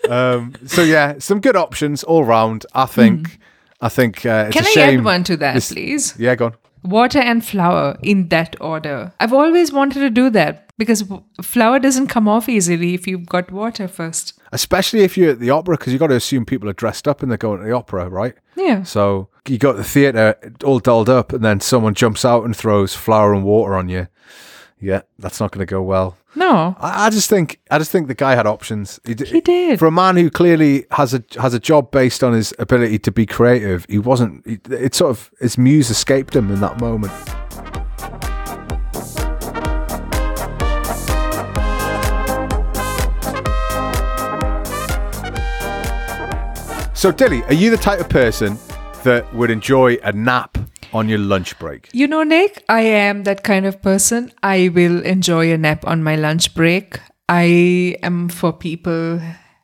[0.10, 2.66] Um, so yeah, some good options all round.
[2.76, 3.40] I think.
[3.82, 4.56] I think uh, it's.
[4.56, 5.00] Can a I shame.
[5.00, 6.14] add one to that, this- please?
[6.20, 6.54] Yeah, go on.
[6.84, 9.14] Water and flour in that order.
[9.22, 11.06] I've always wanted to do that because
[11.42, 14.38] flour doesn't come off easily if you've got water first.
[14.52, 17.22] Especially if you're at the opera, because you've got to assume people are dressed up
[17.24, 18.34] and they're going to the opera, right?
[18.58, 18.84] Yeah.
[18.84, 22.56] So you go to the theatre all dolled up, and then someone jumps out and
[22.56, 24.08] throws flour and water on you.
[24.80, 26.18] Yeah, that's not going to go well.
[26.36, 26.76] No.
[26.80, 29.00] I, I just think I just think the guy had options.
[29.06, 29.80] d- He did.
[29.80, 33.12] For a man who clearly has a has a job based on his ability to
[33.12, 34.46] be creative, he wasn't.
[34.48, 37.12] He, it sort of his muse escaped him in that moment.
[46.96, 48.58] So, Dilly, are you the type of person
[49.04, 50.58] that would enjoy a nap
[50.94, 51.90] on your lunch break?
[51.94, 54.32] You know, Nick, I am that kind of person.
[54.42, 57.00] I will enjoy a nap on my lunch break.
[57.30, 59.22] I am for people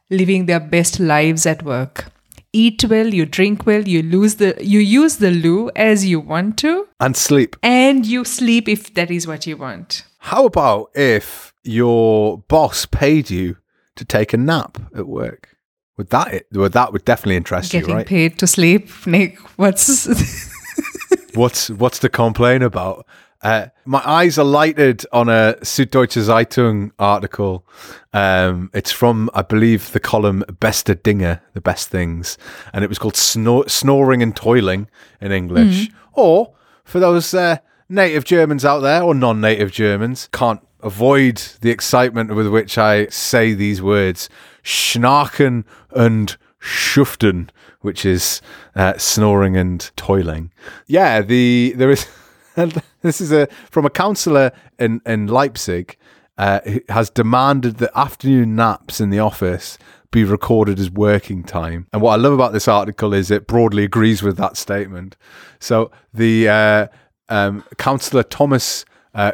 [0.09, 2.05] living their best lives at work.
[2.51, 6.57] Eat well, you drink well, you lose the you use the loo as you want
[6.59, 7.55] to, And sleep.
[7.61, 10.03] and you sleep if that is what you want.
[10.17, 13.57] How about if your boss paid you
[13.95, 15.57] to take a nap at work.
[15.99, 18.07] Would that would that would definitely interest Getting you, right?
[18.07, 19.37] paid to sleep, Nick.
[19.57, 20.07] What's
[21.35, 23.05] What's what's to complain about?
[23.41, 27.65] Uh, my eyes are lighted on a Süddeutsche Zeitung article.
[28.13, 32.37] Um, it's from, I believe, the column Beste Dinge, the best things,
[32.73, 34.87] and it was called Snor- Snoring and Toiling
[35.19, 35.89] in English.
[36.13, 36.53] Or
[36.85, 37.57] for those uh,
[37.89, 43.53] native Germans out there or non-native Germans, can't avoid the excitement with which I say
[43.53, 44.29] these words:
[44.64, 47.49] Schnarchen and Schuften,
[47.82, 48.41] which is
[48.76, 50.51] uh, snoring and toiling.
[50.88, 52.07] Yeah, the there is.
[53.01, 55.95] This is a from a councillor in in Leipzig
[56.38, 59.78] uh, has demanded that afternoon naps in the office
[60.12, 61.88] be recorded as working time.
[61.93, 65.16] And what I love about this article is it broadly agrees with that statement.
[65.60, 66.88] So the uh,
[67.30, 68.84] um, councillor Thomas.
[69.14, 69.34] Uh,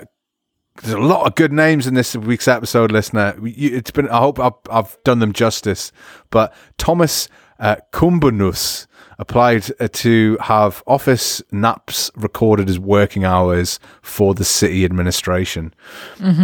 [0.82, 3.36] there's a lot of good names in this week's episode, listener.
[3.44, 4.10] It's been.
[4.10, 5.92] I hope I've, I've done them justice.
[6.32, 14.34] But Thomas uh, Kumbernuß applied uh, to have office naps recorded as working hours for
[14.34, 15.74] the city administration,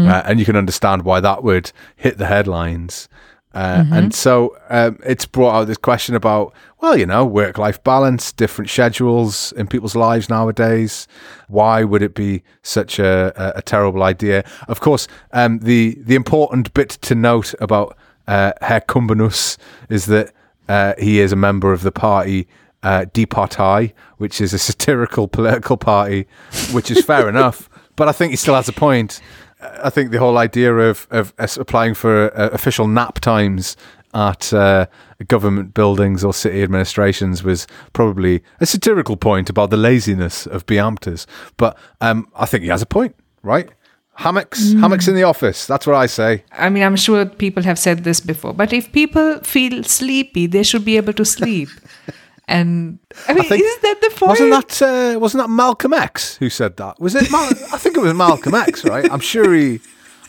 [0.07, 3.09] uh, and you can understand why that would hit the headlines.
[3.53, 7.83] Uh, And so um, it's brought out this question about, well, you know, work life
[7.83, 11.07] balance, different schedules in people's lives nowadays.
[11.47, 14.43] Why would it be such a, a, a terrible idea?
[14.67, 17.97] Of course, um, the, the important bit to note about
[18.27, 19.57] uh, Herr Kumbernuß
[19.89, 20.31] is that
[20.69, 22.47] uh, he is a member of the party
[22.83, 26.27] uh, Die Partei, which is a satirical political party,
[26.71, 27.69] which is fair enough.
[27.97, 29.19] But I think he still has a point.
[29.61, 33.77] I think the whole idea of of applying for uh, official nap times
[34.13, 34.85] at uh,
[35.27, 41.25] government buildings or city administrations was probably a satirical point about the laziness of Beamtes.
[41.57, 43.69] But um, I think he has a point, right?
[44.15, 45.65] Hammocks, hammocks in the office.
[45.65, 46.43] That's what I say.
[46.51, 50.63] I mean, I'm sure people have said this before, but if people feel sleepy, they
[50.63, 51.69] should be able to sleep.
[52.47, 54.29] and I mean, think- is that the point?
[54.39, 54.81] Wasn't that
[55.15, 56.99] uh, wasn't that Malcolm X who said that?
[56.99, 57.31] Was it?
[57.31, 59.09] Mal- I think it was Malcolm X, right?
[59.11, 59.79] I'm sure he.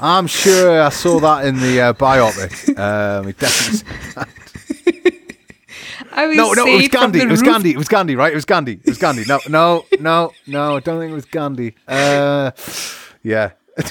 [0.00, 2.76] I'm sure I saw that in the uh, biopic.
[2.78, 3.88] Um, he definitely.
[6.14, 7.20] I will No, no, it was Gandhi.
[7.20, 7.70] It was roof- Gandhi.
[7.70, 8.32] It was Gandhi, right?
[8.32, 8.72] It was Gandhi.
[8.72, 9.24] It was Gandhi.
[9.26, 10.76] No, no, no, no.
[10.76, 11.74] I don't think it was Gandhi.
[11.88, 12.50] Uh,
[13.22, 13.52] yeah.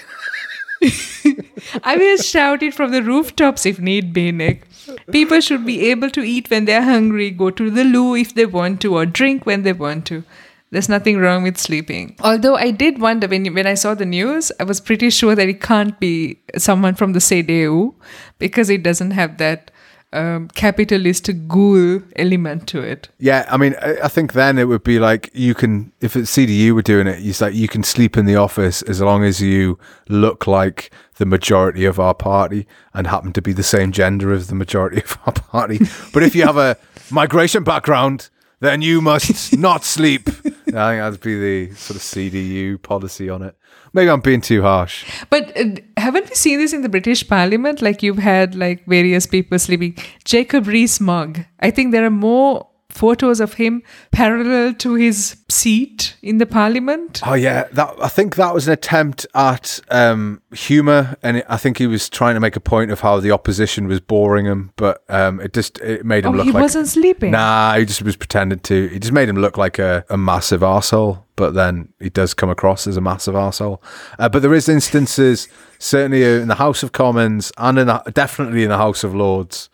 [1.84, 4.68] I will shout it from the rooftops if need be, Nick.
[5.12, 8.46] People should be able to eat when they're hungry, go to the loo if they
[8.46, 10.24] want to, or drink when they want to.
[10.72, 12.16] There's nothing wrong with sleeping.
[12.22, 15.50] Although I did wonder when when I saw the news, I was pretty sure that
[15.50, 17.94] it can't be someone from the CDU
[18.40, 19.71] because it doesn't have that
[20.14, 23.10] um, capitalist ghoul element to it.
[23.20, 26.36] Yeah, I mean, I, I think then it would be like you can, if it's
[26.36, 29.42] CDU were doing it, it's like you can sleep in the office as long as
[29.42, 34.32] you look like the majority of our party and happen to be the same gender
[34.34, 35.80] as the majority of our party.
[36.14, 36.78] But if you have a
[37.12, 40.28] migration background, then you must not sleep.
[40.28, 43.56] I think that'd be the sort of CDU policy on it.
[43.94, 45.06] Maybe I'm being too harsh.
[45.30, 47.82] But uh, haven't we seen this in the British Parliament?
[47.82, 49.98] Like you've had like various people sleeping.
[50.24, 51.46] Jacob Rees-Mogg.
[51.60, 57.22] I think there are more photos of him parallel to his seat in the Parliament.
[57.26, 61.78] Oh yeah, that I think that was an attempt at um, humor, and I think
[61.78, 65.04] he was trying to make a point of how the opposition was boring him, but
[65.10, 66.42] um, it just it made him look.
[66.42, 67.32] Oh, look he like wasn't sleeping.
[67.32, 68.88] Nah, he just was pretending to.
[68.88, 72.52] He just made him look like a, a massive arsehole, but then he does come
[72.52, 73.82] across as a massive arsehole.
[74.20, 75.48] Uh, but there is instances,
[75.80, 79.71] certainly in the House of Commons and in the, definitely in the House of Lords,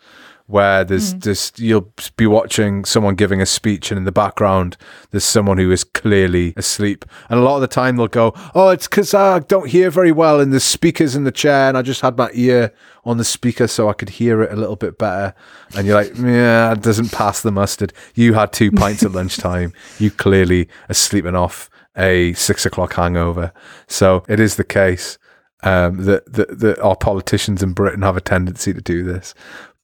[0.48, 4.78] where there's just you'll be watching someone giving a speech, and in the background
[5.10, 7.04] there's someone who is clearly asleep.
[7.28, 10.10] And a lot of the time they'll go, "Oh, it's because I don't hear very
[10.10, 12.72] well, and the speakers in the chair, and I just had my ear
[13.04, 15.34] on the speaker so I could hear it a little bit better."
[15.76, 17.92] And you're like, "Yeah, it doesn't pass the mustard.
[18.14, 19.72] You had two pints at lunchtime.
[19.98, 23.52] You clearly are sleeping off a six o'clock hangover."
[23.86, 25.18] So it is the case
[25.62, 29.34] um, that, that that our politicians in Britain have a tendency to do this.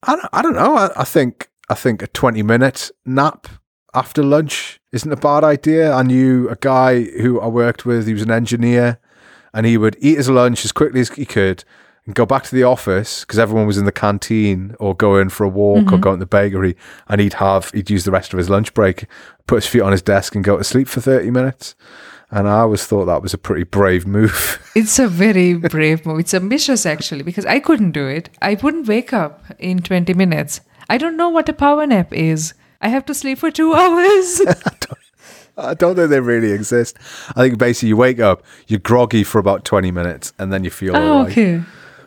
[0.06, 0.76] I don't, I don't know.
[0.76, 3.48] I, I think I think a twenty minute nap
[3.92, 5.92] after lunch isn't a bad idea.
[5.92, 8.06] I knew a guy who I worked with.
[8.06, 8.98] He was an engineer,
[9.52, 11.64] and he would eat his lunch as quickly as he could
[12.06, 15.30] and go back to the office because everyone was in the canteen or go in
[15.30, 16.00] for a walk or mm-hmm.
[16.00, 16.76] go in the bakery,
[17.08, 19.06] and he'd have he'd use the rest of his lunch break,
[19.46, 21.74] put his feet on his desk, and go to sleep for thirty minutes.
[22.34, 24.60] And I always thought that was a pretty brave move.
[24.74, 26.18] It's a very brave move.
[26.18, 28.28] It's ambitious actually because I couldn't do it.
[28.42, 30.60] I wouldn't wake up in 20 minutes.
[30.90, 32.52] I don't know what a power nap is.
[32.80, 34.40] I have to sleep for two hours.
[35.56, 36.98] I don't think they really exist.
[37.36, 40.70] I think basically you wake up, you're groggy for about 20 minutes, and then you
[40.70, 41.30] feel oh, right.
[41.30, 41.62] okay.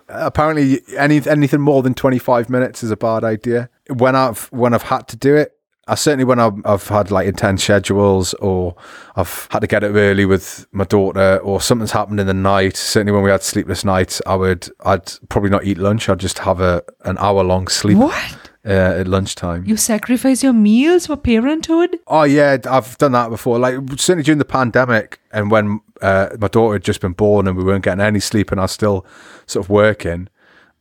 [0.09, 3.69] Uh, apparently any anything more than 25 minutes is a bad idea.
[3.89, 5.56] When I've when I've had to do it,
[5.87, 8.75] I certainly when I've, I've had like intense schedules or
[9.15, 12.75] I've had to get up early with my daughter or something's happened in the night.
[12.77, 16.09] Certainly when we had sleepless nights, I would I'd probably not eat lunch.
[16.09, 18.37] I'd just have a an hour long sleep What?
[18.65, 18.69] uh,
[18.99, 19.63] at lunchtime.
[19.65, 21.97] You sacrifice your meals for parenthood?
[22.07, 23.57] Oh yeah, I've done that before.
[23.59, 27.55] Like certainly during the pandemic, and when uh, my daughter had just been born and
[27.57, 29.05] we weren't getting any sleep, and I was still
[29.45, 30.27] sort of working.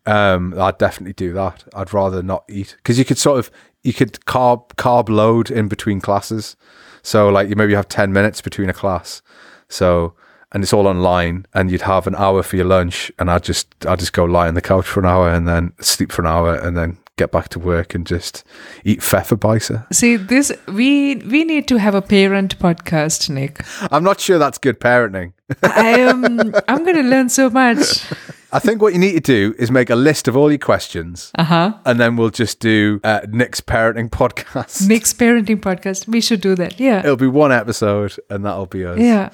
[0.08, 1.64] Um, I'd definitely do that.
[1.74, 3.50] I'd rather not eat because you could sort of
[3.82, 6.56] you could carb carb load in between classes.
[7.02, 9.22] So like you maybe have ten minutes between a class.
[9.68, 10.14] So
[10.52, 13.68] and it's all online, and you'd have an hour for your lunch, and I'd just
[13.86, 16.28] I'd just go lie on the couch for an hour, and then sleep for an
[16.28, 18.44] hour, and then get back to work and just
[18.84, 19.92] eat Pfefferbeißer.
[19.92, 23.60] See, this we we need to have a parent podcast, Nick.
[23.90, 25.32] I'm not sure that's good parenting.
[25.62, 28.04] I am I'm gonna learn so much.
[28.56, 31.30] I think what you need to do is make a list of all your questions,
[31.38, 31.74] Uh-huh.
[31.84, 34.88] and then we'll just do uh, Nick's parenting podcast.
[34.88, 36.08] Nick's parenting podcast.
[36.08, 36.80] We should do that.
[36.80, 37.00] Yeah.
[37.00, 38.98] It'll be one episode, and that'll be us.
[38.98, 39.30] Yeah.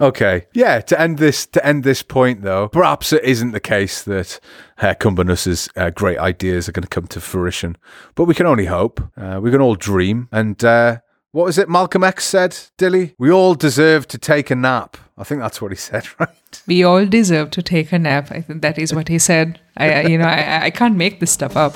[0.00, 0.46] Okay.
[0.54, 0.80] Yeah.
[0.80, 4.40] To end this, to end this point, though, perhaps it isn't the case that
[4.78, 7.76] Herr Kumbernuß's uh, great ideas are going to come to fruition,
[8.16, 9.00] but we can only hope.
[9.16, 10.28] Uh, we can all dream.
[10.32, 10.98] And uh,
[11.34, 13.16] what was it Malcolm X said, Dilly?
[13.18, 14.96] We all deserve to take a nap.
[15.18, 16.62] I think that's what he said, right?
[16.68, 18.30] We all deserve to take a nap.
[18.30, 19.58] I think that is what he said.
[19.76, 21.74] I, you know, I, I can't make this stuff up.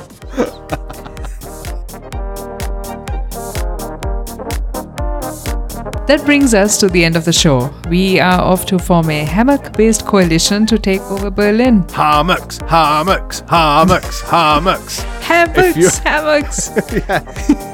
[6.06, 7.74] That brings us to the end of the show.
[7.90, 11.84] We are off to form a hammock based coalition to take over Berlin.
[11.88, 15.02] Hammocks, hammocks, hammocks, hammocks.
[15.20, 16.70] Hammocks, hammocks.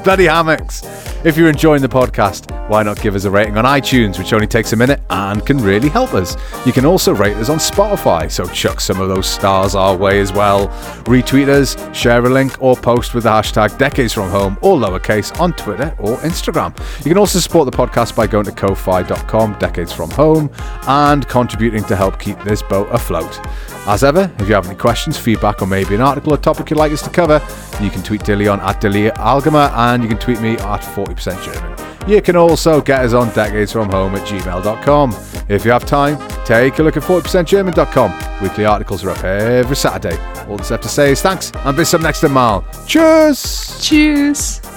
[0.03, 0.81] Bloody hammocks.
[1.25, 4.45] If you're enjoying the podcast, why not give us a rating on iTunes, which only
[4.45, 6.37] takes a minute and can really help us?
[6.67, 10.19] You can also rate us on Spotify, so chuck some of those stars our way
[10.19, 10.67] as well.
[11.05, 15.35] Retweet us, share a link, or post with the hashtag Decades From Home, all lowercase,
[15.39, 16.77] on Twitter or Instagram.
[16.99, 20.51] You can also support the podcast by going to ko-fi.com, Decades From Home,
[20.87, 23.39] and contributing to help keep this boat afloat.
[23.87, 26.77] As ever, if you have any questions, feedback, or maybe an article or topic you'd
[26.77, 27.41] like us to cover,
[27.81, 30.83] you can tweet Dilly on at Dilly Algama and you can tweet me at
[31.15, 32.09] 40% German.
[32.09, 35.15] You can also get us on decadesfromhome at gmail.com.
[35.49, 38.13] If you have time, take a look at 40%German.com.
[38.41, 40.17] Weekly articles are up every Saturday.
[40.47, 42.63] All that's left to say is thanks and bis zum nächsten Mal.
[42.87, 43.79] Cheers!
[43.81, 44.74] Cheers.